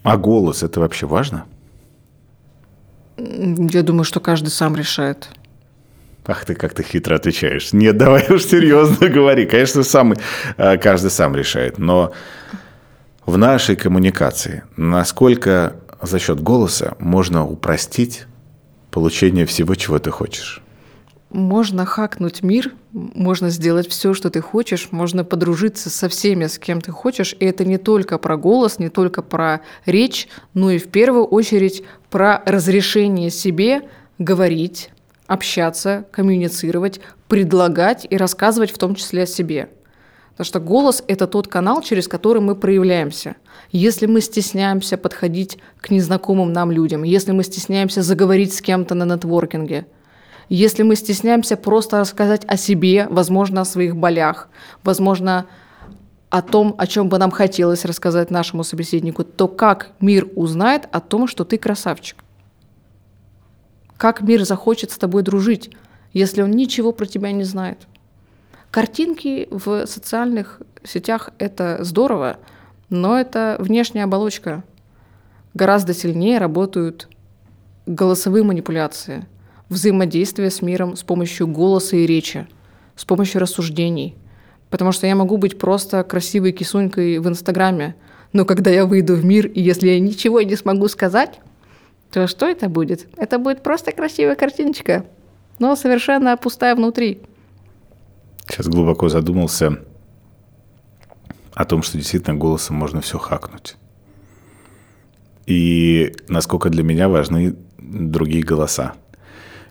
[0.03, 1.45] А голос это вообще важно?
[3.17, 5.29] Я думаю, что каждый сам решает.
[6.25, 7.73] Ах ты, как ты хитро отвечаешь.
[7.73, 9.45] Нет, давай уж серьезно говори.
[9.45, 10.13] Конечно, сам,
[10.57, 11.77] э, каждый сам решает.
[11.77, 12.13] Но
[13.25, 18.27] в нашей коммуникации насколько за счет голоса можно упростить
[18.91, 20.61] получение всего, чего ты хочешь?
[21.35, 26.79] Можно хакнуть мир, можно сделать все, что ты хочешь, можно подружиться со всеми, с кем
[26.79, 27.35] ты хочешь.
[27.37, 31.83] И это не только про голос, не только про речь, но и в первую очередь
[32.09, 33.81] про разрешение себе
[34.17, 34.91] говорить,
[35.27, 39.67] общаться, коммуницировать, предлагать и рассказывать в том числе о себе.
[40.31, 43.35] Потому что голос– это тот канал, через который мы проявляемся.
[43.73, 49.03] Если мы стесняемся подходить к незнакомым нам людям, если мы стесняемся заговорить с кем-то на
[49.03, 49.85] нетворкинге,
[50.49, 54.49] если мы стесняемся просто рассказать о себе, возможно, о своих болях,
[54.83, 55.47] возможно,
[56.29, 60.99] о том, о чем бы нам хотелось рассказать нашему собеседнику, то как мир узнает о
[60.99, 62.23] том, что ты красавчик?
[63.97, 65.71] Как мир захочет с тобой дружить,
[66.13, 67.87] если он ничего про тебя не знает?
[68.69, 72.37] Картинки в социальных сетях– это здорово,
[72.89, 74.63] но это внешняя оболочка.
[75.53, 77.07] Гораздо сильнее работают
[77.85, 79.25] голосовые манипуляции,
[79.69, 82.47] взаимодействие с миром с помощью голоса и речи,
[82.95, 84.15] с помощью рассуждений.
[84.69, 87.95] Потому что я могу быть просто красивой кисунькой в Инстаграме,
[88.33, 91.39] но когда я выйду в мир, и если я ничего не смогу сказать,
[92.11, 93.07] то что это будет?
[93.17, 95.05] Это будет просто красивая картиночка,
[95.59, 97.21] но совершенно пустая внутри.
[98.47, 99.79] Сейчас глубоко задумался
[101.53, 103.77] о том, что действительно голосом можно все хакнуть.
[105.45, 108.93] И насколько для меня важны другие голоса.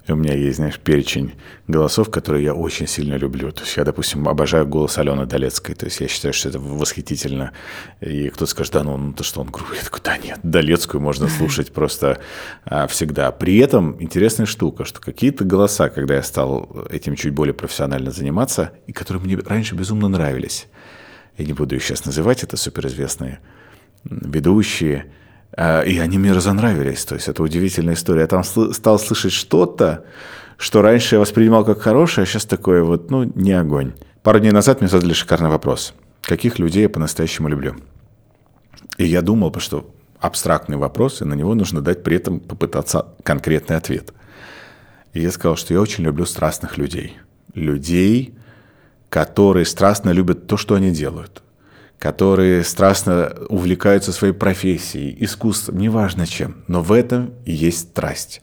[0.06, 1.32] И у меня есть, знаешь, перечень
[1.66, 3.50] голосов, которые я очень сильно люблю.
[3.52, 5.74] То есть я, допустим, обожаю голос Алены Долецкой.
[5.74, 7.52] То есть я считаю, что это восхитительно.
[8.00, 9.78] И кто-то скажет, да, ну, ну то, что он грубый.
[9.78, 12.20] Я такой, да нет, Долецкую можно слушать просто
[12.64, 13.32] а, всегда.
[13.32, 18.72] При этом интересная штука, что какие-то голоса, когда я стал этим чуть более профессионально заниматься,
[18.86, 20.66] и которые мне раньше безумно нравились,
[21.38, 23.40] я не буду их сейчас называть, это суперизвестные
[24.04, 25.06] ведущие,
[25.56, 27.04] и они мне разонравились.
[27.04, 28.22] То есть это удивительная история.
[28.22, 30.04] Я там стал слышать что-то,
[30.56, 33.92] что раньше я воспринимал как хорошее, а сейчас такое вот, ну, не огонь.
[34.22, 35.94] Пару дней назад мне задали шикарный вопрос.
[36.22, 37.76] Каких людей я по-настоящему люблю?
[38.96, 43.76] И я думал, что абстрактный вопрос, и на него нужно дать при этом попытаться конкретный
[43.76, 44.12] ответ.
[45.12, 47.16] И я сказал, что я очень люблю страстных людей.
[47.54, 48.34] Людей,
[49.08, 51.43] которые страстно любят то, что они делают
[52.04, 58.42] которые страстно увлекаются своей профессией, искусством, неважно чем, но в этом и есть страсть.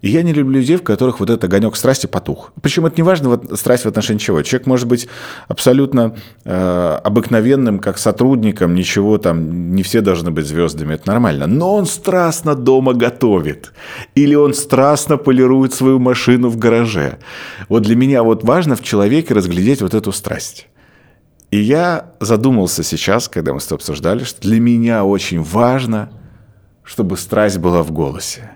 [0.00, 2.52] И я не люблю людей, в которых вот этот огонек страсти потух.
[2.60, 4.42] Причем это не важно, вот, страсть в отношении чего.
[4.42, 5.06] Человек может быть
[5.46, 11.46] абсолютно э, обыкновенным, как сотрудником, ничего там, не все должны быть звездами, это нормально.
[11.46, 13.72] Но он страстно дома готовит.
[14.16, 17.18] Или он страстно полирует свою машину в гараже.
[17.68, 20.66] Вот для меня вот важно в человеке разглядеть вот эту страсть.
[21.50, 26.10] И я задумался сейчас, когда мы с тобой обсуждали, что для меня очень важно,
[26.82, 28.55] чтобы страсть была в голосе.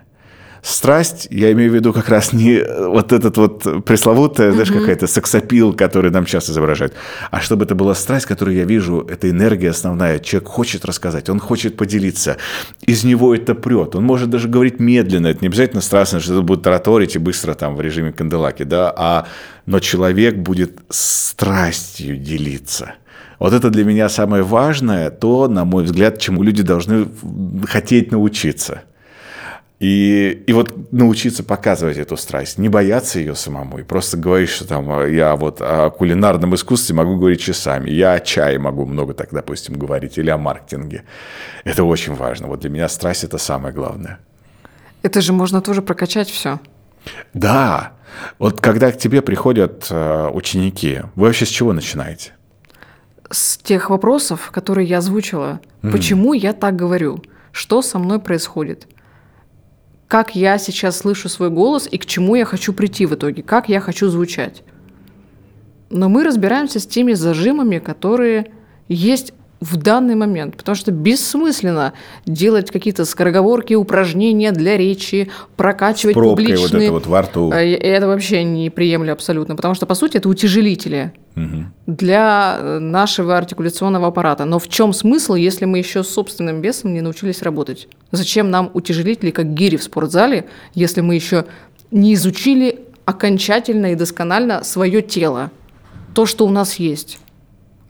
[0.63, 5.73] Страсть, я имею в виду как раз не вот этот вот пресловутая, знаешь, какая-то сексапил,
[5.73, 6.95] который нам сейчас изображают,
[7.31, 10.19] а чтобы это была страсть, которую я вижу, это энергия основная.
[10.19, 12.37] Человек хочет рассказать, он хочет поделиться.
[12.83, 13.95] Из него это прет.
[13.95, 15.29] Он может даже говорить медленно.
[15.29, 18.93] Это не обязательно страстно, что это будет тараторить и быстро там в режиме канделаки, да,
[18.97, 19.27] а
[19.67, 22.95] но человек будет страстью делиться.
[23.39, 27.09] Вот это для меня самое важное, то, на мой взгляд, чему люди должны
[27.67, 28.83] хотеть научиться.
[29.81, 34.69] И, и вот научиться показывать эту страсть, не бояться ее самому, и просто говорить, что
[34.69, 39.15] там а, я вот о кулинарном искусстве могу говорить часами, я о чае могу много
[39.15, 41.05] так, допустим, говорить, или о маркетинге.
[41.65, 42.49] Это очень важно.
[42.49, 44.19] Вот для меня страсть– это самое главное.
[45.03, 46.61] Это же можно тоже прокачать все.
[47.33, 47.93] Да.
[48.39, 52.33] Вот когда к тебе приходят э, ученики, вы вообще с чего начинаете?
[53.31, 55.61] С тех вопросов, которые я озвучила.
[55.81, 55.93] Mm.
[55.93, 57.23] Почему я так говорю?
[57.51, 58.87] Что со мной происходит?
[60.11, 63.69] Как я сейчас слышу свой голос и к чему я хочу прийти в итоге, как
[63.69, 64.65] я хочу звучать.
[65.89, 68.51] Но мы разбираемся с теми зажимами, которые
[68.89, 71.93] есть в данный момент, потому что бессмысленно
[72.25, 76.71] делать какие-то скороговорки, упражнения для речи, прокачивать С пробкой публичные...
[76.71, 77.53] вот это вот во рту.
[77.53, 81.65] Э, это вообще не приемлю абсолютно, потому что, по сути, это утяжелители угу.
[81.87, 84.47] для э, нашего артикуляционного аппарата.
[84.47, 87.89] Но в чем смысл, если мы еще с собственным весом не научились работать?
[88.13, 91.45] Зачем нам утяжелители, как гири в спортзале, если мы еще
[91.91, 95.51] не изучили окончательно и досконально свое тело,
[96.15, 97.19] то, что у нас есть?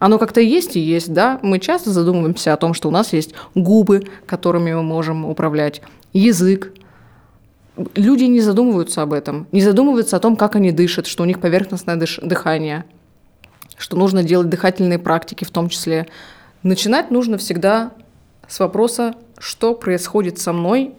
[0.01, 1.38] Оно как-то есть и есть, да.
[1.42, 5.82] Мы часто задумываемся о том, что у нас есть губы, которыми мы можем управлять,
[6.14, 6.72] язык.
[7.94, 11.38] Люди не задумываются об этом, не задумываются о том, как они дышат, что у них
[11.38, 12.86] поверхностное дыхание,
[13.76, 16.09] что нужно делать дыхательные практики в том числе.
[16.62, 17.92] Начинать нужно всегда
[18.48, 20.94] с вопроса, что происходит со мной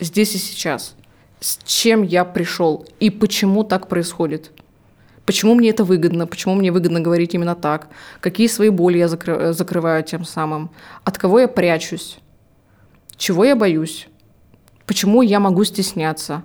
[0.00, 0.94] здесь и сейчас,
[1.40, 4.52] с чем я пришел и почему так происходит.
[5.28, 6.26] Почему мне это выгодно?
[6.26, 7.88] Почему мне выгодно говорить именно так?
[8.20, 10.70] Какие свои боли я закры- закрываю тем самым?
[11.04, 12.18] От кого я прячусь?
[13.14, 14.08] Чего я боюсь?
[14.86, 16.44] Почему я могу стесняться?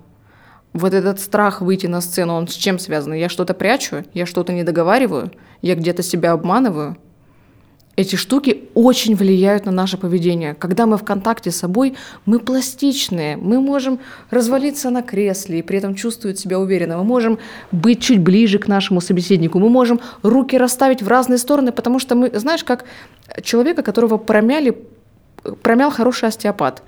[0.73, 3.13] Вот этот страх выйти на сцену, он с чем связан?
[3.13, 4.03] Я что-то прячу?
[4.13, 5.31] Я что-то не договариваю?
[5.61, 6.97] Я где-то себя обманываю?
[7.95, 10.55] Эти штуки очень влияют на наше поведение.
[10.55, 11.93] Когда мы в контакте с собой,
[12.25, 13.99] мы пластичные, мы можем
[14.31, 16.97] развалиться на кресле и при этом чувствовать себя уверенно.
[16.97, 17.37] Мы можем
[17.71, 22.15] быть чуть ближе к нашему собеседнику, мы можем руки расставить в разные стороны, потому что
[22.15, 22.85] мы, знаешь, как
[23.43, 24.75] человека, которого промяли,
[25.61, 26.81] промял хороший остеопат.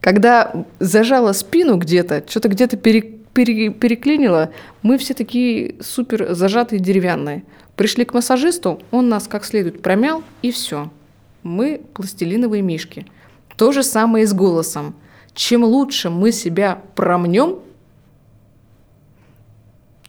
[0.00, 3.00] Когда зажала спину где-то, что-то где-то пере,
[3.32, 4.50] пере, переклинило,
[4.82, 7.44] мы все такие супер зажатые деревянные.
[7.78, 10.90] Пришли к массажисту, он нас как следует промял, и все.
[11.44, 13.06] Мы пластилиновые мишки.
[13.56, 14.96] То же самое и с голосом.
[15.32, 17.60] Чем лучше мы себя промнем,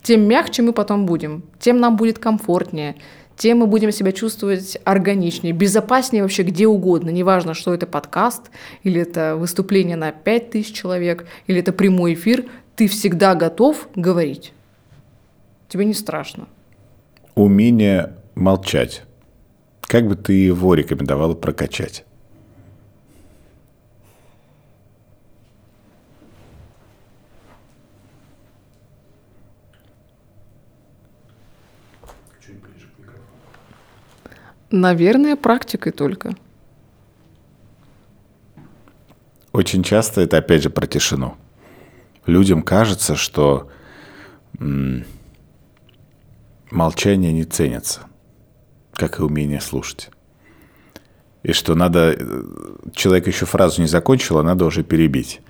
[0.02, 2.96] тем мягче мы потом будем, тем нам будет комфортнее,
[3.38, 7.12] тем мы будем себя чувствовать органичнее, безопаснее вообще где угодно.
[7.12, 8.50] Неважно, что это подкаст,
[8.82, 12.46] или это выступление на 5000 человек, или это прямой эфир,
[12.76, 14.54] ты всегда готов говорить.
[15.68, 16.48] Тебе не страшно
[17.44, 19.04] умение молчать.
[19.82, 22.06] Как бы ты его рекомендовала прокачать?
[34.72, 36.36] Наверное, практикой только.
[39.52, 41.36] Очень часто это опять же про тишину.
[42.26, 43.72] Людям кажется, что
[46.72, 48.02] молчание не ценится,
[48.94, 50.10] как и умение слушать.
[51.44, 52.18] И что надо...
[52.94, 55.42] Человек еще фразу не закончил, а надо уже перебить.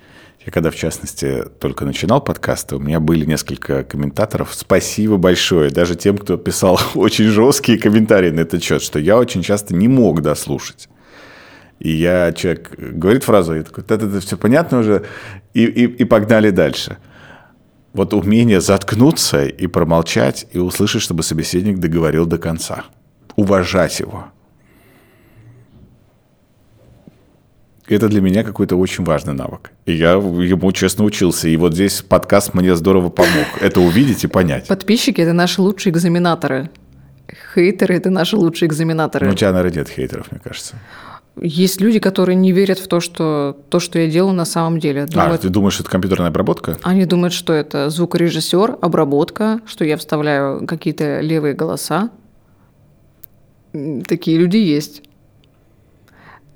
[0.44, 4.54] Я когда, в частности, только начинал подкасты, у меня были несколько комментаторов.
[4.54, 5.70] Спасибо большое.
[5.70, 9.88] Даже тем, кто писал очень жесткие комментарии на этот счет, что я очень часто не
[9.88, 10.88] мог дослушать.
[11.78, 15.04] И я, человек говорит фразу, я такой, это все понятно уже,
[15.54, 16.98] и, и, и погнали дальше.
[17.92, 22.84] Вот умение заткнуться и промолчать, и услышать, чтобы собеседник договорил до конца.
[23.36, 24.26] Уважать его.
[27.88, 29.72] Это для меня какой-то очень важный навык.
[29.84, 31.48] И я ему честно учился.
[31.48, 33.46] И вот здесь подкаст мне здорово помог.
[33.60, 34.68] Это увидеть и понять.
[34.68, 36.70] Подписчики– это наши лучшие экзаменаторы.
[37.52, 39.26] Хейтеры– это наши лучшие экзаменаторы.
[39.26, 40.76] Ну, у тебя, наверное, нет хейтеров, мне кажется.
[41.42, 45.06] Есть люди, которые не верят в то, что то, что я делаю на самом деле.
[45.06, 46.76] Думают, а, ты думаешь, это компьютерная обработка?
[46.82, 52.10] Они думают, что это звукорежиссер, обработка, что я вставляю какие-то левые голоса.
[54.06, 55.02] Такие люди есть.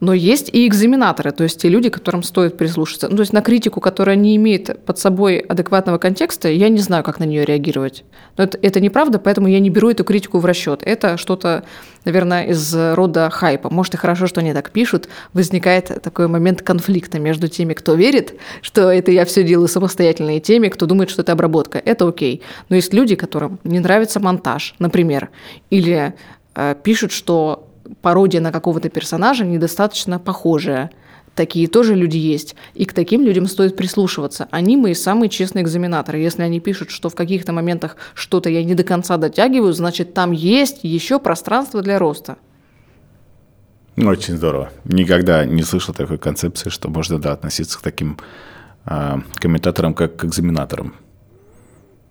[0.05, 3.09] Но есть и экзаменаторы, то есть те люди, которым стоит прислушаться.
[3.09, 7.03] Ну, то есть на критику, которая не имеет под собой адекватного контекста, я не знаю,
[7.03, 8.05] как на нее реагировать.
[8.37, 10.83] Но это, это неправда, поэтому я не беру эту критику в расчет.
[10.85, 11.65] Это что-то,
[12.05, 13.71] наверное, из рода хайпа.
[13.71, 15.09] Может, и хорошо, что они так пишут.
[15.33, 20.41] Возникает такой момент конфликта между теми, кто верит, что это я все делаю самостоятельно, и
[20.41, 21.79] теми, кто думает, что это обработка.
[21.79, 22.43] Это окей.
[22.69, 25.31] Но есть люди, которым не нравится монтаж, например,
[25.71, 26.13] или
[26.55, 27.71] э, пишут, что
[28.01, 30.91] пародия на какого-то персонажа недостаточно похожая.
[31.35, 32.55] Такие тоже люди есть.
[32.75, 34.47] И к таким людям стоит прислушиваться.
[34.51, 36.19] Они мои самые честные экзаменаторы.
[36.19, 40.31] Если они пишут, что в каких-то моментах что-то я не до конца дотягиваю, значит, там
[40.31, 42.37] есть еще пространство для роста.
[43.97, 44.71] Очень здорово.
[44.85, 48.19] Никогда не слышал такой концепции, что можно да, относиться к таким
[48.87, 50.95] э, комментаторам, как к экзаменаторам.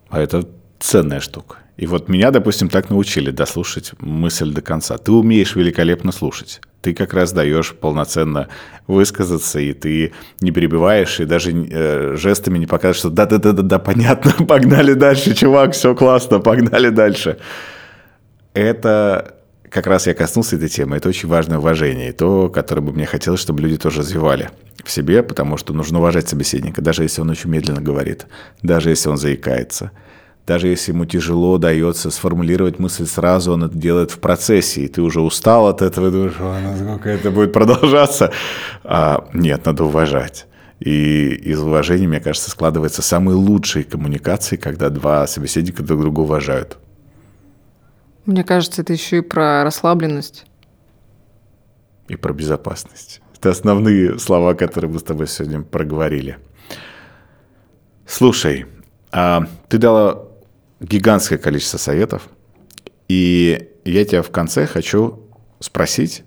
[0.10, 0.48] А это
[0.80, 1.58] ценная штука.
[1.76, 4.98] И вот меня, допустим, так научили дослушать мысль до конца.
[4.98, 6.62] Ты умеешь великолепно слушать.
[6.82, 8.50] Ты как раз даешь полноценно
[8.86, 14.94] высказаться, и ты не перебиваешь, и даже э, жестами не показываешь, что да-да-да-да, понятно, погнали
[14.94, 17.38] дальше, чувак, все классно, погнали дальше.
[18.54, 19.36] Это
[19.70, 20.98] как раз я коснулся этой темы.
[20.98, 24.52] Это очень важное уважение, и то, которое бы мне хотелось, чтобы люди тоже развивали
[24.84, 28.28] в себе, потому что нужно уважать собеседника, даже если он очень медленно говорит,
[28.62, 29.90] даже если он заикается–
[30.46, 35.02] даже если ему тяжело дается сформулировать мысль сразу, он это делает в процессе, и ты
[35.02, 38.32] уже устал от этого, думаешь, насколько это будет продолжаться.
[38.84, 40.48] А, нет, надо уважать.
[40.80, 46.78] И из уважения, мне кажется, складывается самые лучшие коммуникации, когда два собеседника друг друга уважают.
[48.26, 50.46] Мне кажется, это еще и про расслабленность.
[52.10, 53.22] И про безопасность.
[53.38, 56.38] Это основные слова, которые мы с тобой сегодня проговорили.
[58.06, 58.66] Слушай,
[59.12, 60.33] а ты дала
[60.84, 62.30] гигантское количество советов.
[63.08, 65.20] И я тебя в конце хочу
[65.60, 66.24] спросить,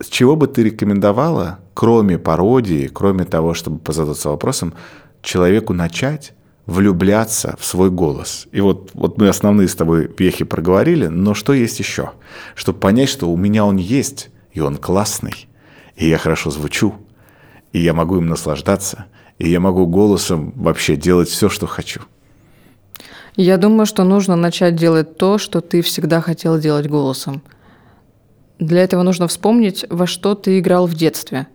[0.00, 4.74] с чего бы ты рекомендовала, кроме пародии, кроме того, чтобы позадаться вопросом,
[5.22, 6.34] человеку начать
[6.66, 8.46] влюбляться в свой голос.
[8.52, 12.12] И вот, вот мы основные с тобой вехи проговорили, но что есть еще?
[12.54, 15.48] Чтобы понять, что у меня он есть, и он классный,
[15.96, 16.94] и я хорошо звучу,
[17.72, 19.06] и я могу им наслаждаться,
[19.44, 22.00] и я могу голосом вообще делать все, что хочу.
[23.36, 27.42] Я думаю, что нужно начать делать то, что ты всегда хотел делать голосом.
[28.58, 31.48] Для этого нужно вспомнить, во что ты играл в детстве.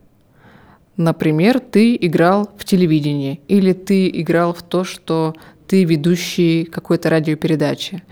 [0.97, 5.33] Например, ты играл в телевидении, или ты играл в то, что
[5.65, 8.03] ты ведущий какой-то радиопередачи,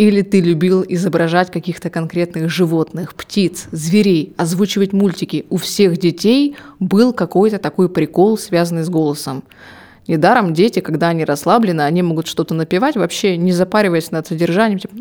[0.00, 5.44] или ты любил изображать каких-то конкретных животных, птиц, зверей, озвучивать мультики.
[5.50, 9.42] У всех детей был какой-то такой прикол, связанный с голосом.
[10.10, 14.96] Недаром дети, когда они расслаблены, они могут что-то напевать, вообще не запариваясь над содержанием, типа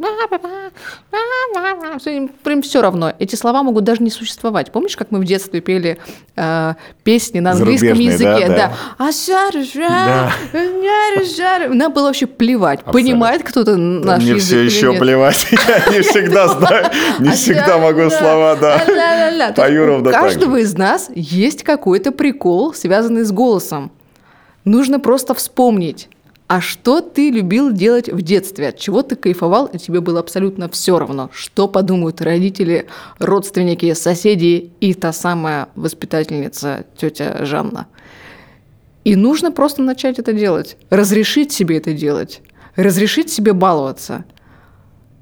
[2.43, 3.13] прям все равно.
[3.17, 4.71] Эти слова могут даже не существовать.
[4.71, 5.97] Помнишь, как мы в детстве пели
[6.35, 8.49] э, песни на английском языке?
[8.49, 8.55] Да, да.
[8.55, 8.71] да.
[11.73, 13.01] Нам было вообще плевать, Абсолютно.
[13.01, 14.99] понимает кто-то наш Мне язык все еще нет.
[14.99, 15.47] плевать.
[15.51, 18.79] Я не всегда знаю, не всегда могу слова, да.
[19.99, 23.91] У каждого из нас есть какой-то прикол, связанный с голосом.
[24.65, 26.09] Нужно просто вспомнить,
[26.49, 30.67] а что ты любил делать в детстве, от чего ты кайфовал, и тебе было абсолютно
[30.67, 32.87] все равно, что подумают родители,
[33.19, 37.85] родственники, соседи и та самая воспитательница, тетя Жанна.
[39.03, 42.41] И нужно просто начать это делать, разрешить себе это делать,
[42.75, 44.25] разрешить себе баловаться,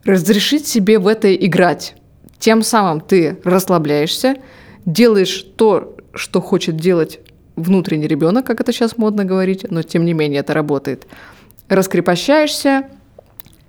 [0.06, 1.96] разрешить себе в это играть.
[2.40, 4.38] Тем самым ты расслабляешься,
[4.86, 7.20] делаешь то, что хочет делать
[7.58, 11.08] внутренний ребенок, как это сейчас модно говорить, но тем не менее это работает.
[11.68, 12.86] Раскрепощаешься,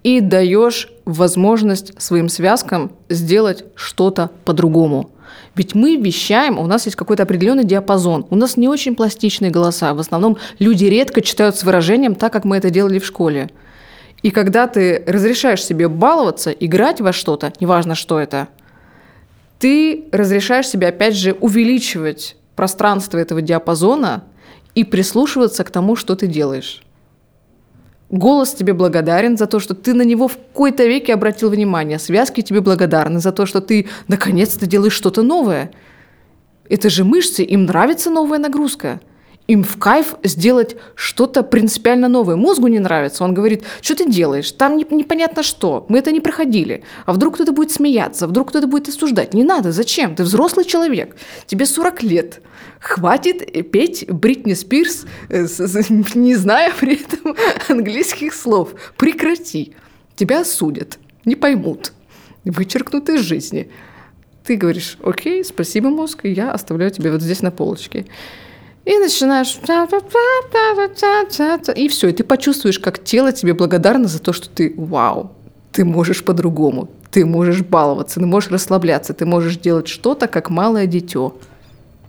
[0.02, 5.10] и даешь возможность своим связкам сделать что-то по-другому.
[5.54, 8.26] Ведь мы вещаем, у нас есть какой-то определенный диапазон.
[8.30, 9.92] У нас не очень пластичные голоса.
[9.92, 13.50] В основном люди редко читают с выражением так, как мы это делали в школе.
[14.22, 18.48] И когда ты разрешаешь себе баловаться, играть во что-то, неважно, что это,
[19.58, 24.24] ты разрешаешь себе, опять же, увеличивать пространство этого диапазона
[24.74, 26.82] и прислушиваться к тому, что ты делаешь.
[28.10, 32.00] Голос тебе благодарен за то, что ты на него в какой-то веке обратил внимание.
[32.00, 35.70] Связки тебе благодарны за то, что ты наконец-то делаешь что-то новое.
[36.68, 39.00] Это же мышцы, им нравится новая нагрузка
[39.48, 42.36] им в кайф сделать что-то принципиально новое.
[42.36, 43.24] Мозгу не нравится.
[43.24, 44.52] Он говорит, что ты делаешь?
[44.52, 45.86] Там непонятно что.
[45.88, 46.84] Мы это не проходили.
[47.06, 48.26] А вдруг кто-то будет смеяться?
[48.26, 49.32] Вдруг кто-то будет осуждать?
[49.32, 49.72] Не надо.
[49.72, 50.14] Зачем?
[50.14, 51.16] Ты взрослый человек.
[51.46, 52.42] Тебе 40 лет.
[52.78, 55.46] Хватит петь Бритни Спирс, э,
[56.14, 57.34] не зная при этом
[57.68, 58.74] английских слов.
[58.98, 59.74] Прекрати.
[60.14, 60.98] Тебя осудят.
[61.24, 61.92] Не поймут.
[62.44, 63.70] Вычеркнут из жизни.
[64.44, 68.06] Ты говоришь, окей, спасибо, мозг, я оставляю тебя вот здесь на полочке.
[68.88, 69.58] И начинаешь...
[71.72, 75.32] И все, и ты почувствуешь, как тело тебе благодарно за то, что ты, вау,
[75.72, 80.86] ты можешь по-другому, ты можешь баловаться, ты можешь расслабляться, ты можешь делать что-то, как малое
[80.86, 81.36] дитё.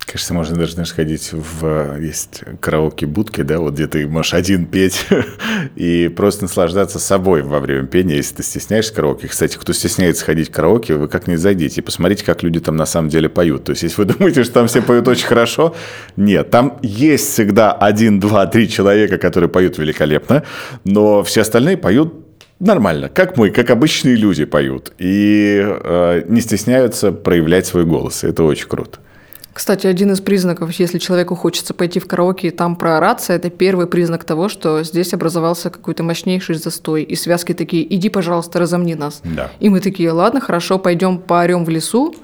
[0.06, 5.06] Кажется, можно даже сходить в есть караоке-будки, да, вот где ты можешь один петь
[5.76, 9.28] и просто наслаждаться собой во время пения, если ты стесняешься караоке.
[9.28, 12.86] Кстати, кто стесняется ходить в караоке, вы как-нибудь зайдите и посмотрите, как люди там на
[12.86, 13.66] самом деле поют.
[13.66, 15.76] То есть, если вы думаете, что там все поют очень хорошо,
[16.16, 20.44] нет, там есть всегда один, два, три человека, которые поют великолепно,
[20.86, 22.14] но все остальные поют
[22.60, 28.24] нормально, как мы, как обычные люди поют, и э, не стесняются проявлять свой голос.
[28.24, 29.00] Это очень круто.
[29.60, 33.88] Кстати, один из признаков, если человеку хочется пойти в караоке и там проораться, это первый
[33.88, 37.04] признак того, что здесь образовался какой-то мощнейший застой.
[37.04, 39.20] И связки такие, иди, пожалуйста, разомни нас.
[39.26, 39.52] Да.
[39.60, 42.16] И мы такие, ладно, хорошо, пойдем поорем в лесу,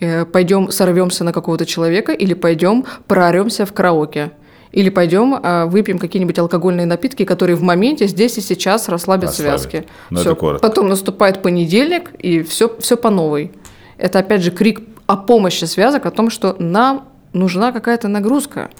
[0.00, 4.32] э, пойдем сорвемся на какого-то человека или пойдем прооремся в караоке.
[4.72, 9.60] Или пойдем э, выпьем какие-нибудь алкогольные напитки, которые в моменте здесь и сейчас расслабят Расслабит.
[9.60, 9.86] связки.
[10.10, 10.34] Ну, все.
[10.34, 13.52] Потом наступает понедельник, и все, все по новой.
[13.96, 14.80] Это опять же крик
[15.10, 18.70] о помощи связок, о том, что нам нужна какая-то нагрузка.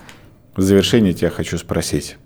[0.54, 2.18] В завершение тебя хочу спросить.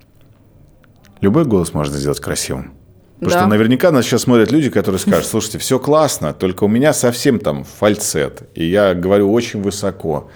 [1.22, 2.74] Любой голос можно сделать красивым?
[3.14, 3.38] Потому да.
[3.38, 7.38] что наверняка нас сейчас смотрят люди, которые скажут, слушайте, все классно, только у меня совсем
[7.38, 10.28] там фальцет, и я говорю очень высоко,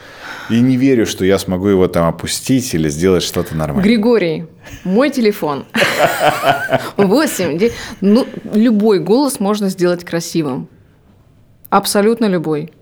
[0.48, 3.84] и не верю, что я смогу его там опустить или сделать что-то нормальное.
[3.84, 4.46] Григорий,
[4.84, 5.66] мой телефон.
[6.96, 7.70] 8.
[8.00, 10.68] Ну, любой голос можно сделать красивым.
[11.68, 12.72] Абсолютно любой.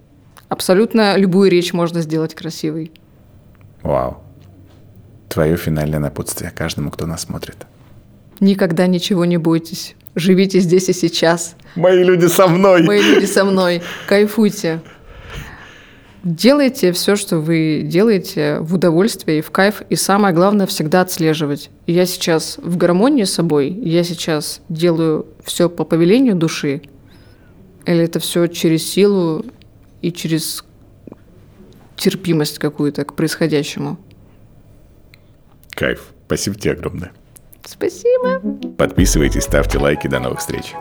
[0.48, 2.92] Абсолютно любую речь можно сделать красивой.
[3.82, 4.18] Вау.
[5.28, 7.56] Твое финальное напутствие каждому, кто нас смотрит.
[8.40, 9.96] Никогда ничего не бойтесь.
[10.14, 11.56] Живите здесь и сейчас.
[11.74, 12.82] Мои люди со мной.
[12.84, 13.82] Мои люди со мной.
[14.06, 14.80] Кайфуйте.
[16.22, 19.82] Делайте все, что вы делаете в удовольствие и в кайф.
[19.90, 21.70] И самое главное, всегда отслеживать.
[21.86, 26.82] Я сейчас в гармонии с собой, я сейчас делаю все по повелению души,
[27.84, 29.44] или это все через силу
[30.02, 30.64] и через
[31.96, 33.98] терпимость какую-то к происходящему.
[35.70, 36.12] Кайф.
[36.26, 37.12] Спасибо тебе огромное.
[37.64, 38.40] Спасибо.
[38.76, 40.06] Подписывайтесь, ставьте лайки.
[40.06, 40.74] До новых встреч.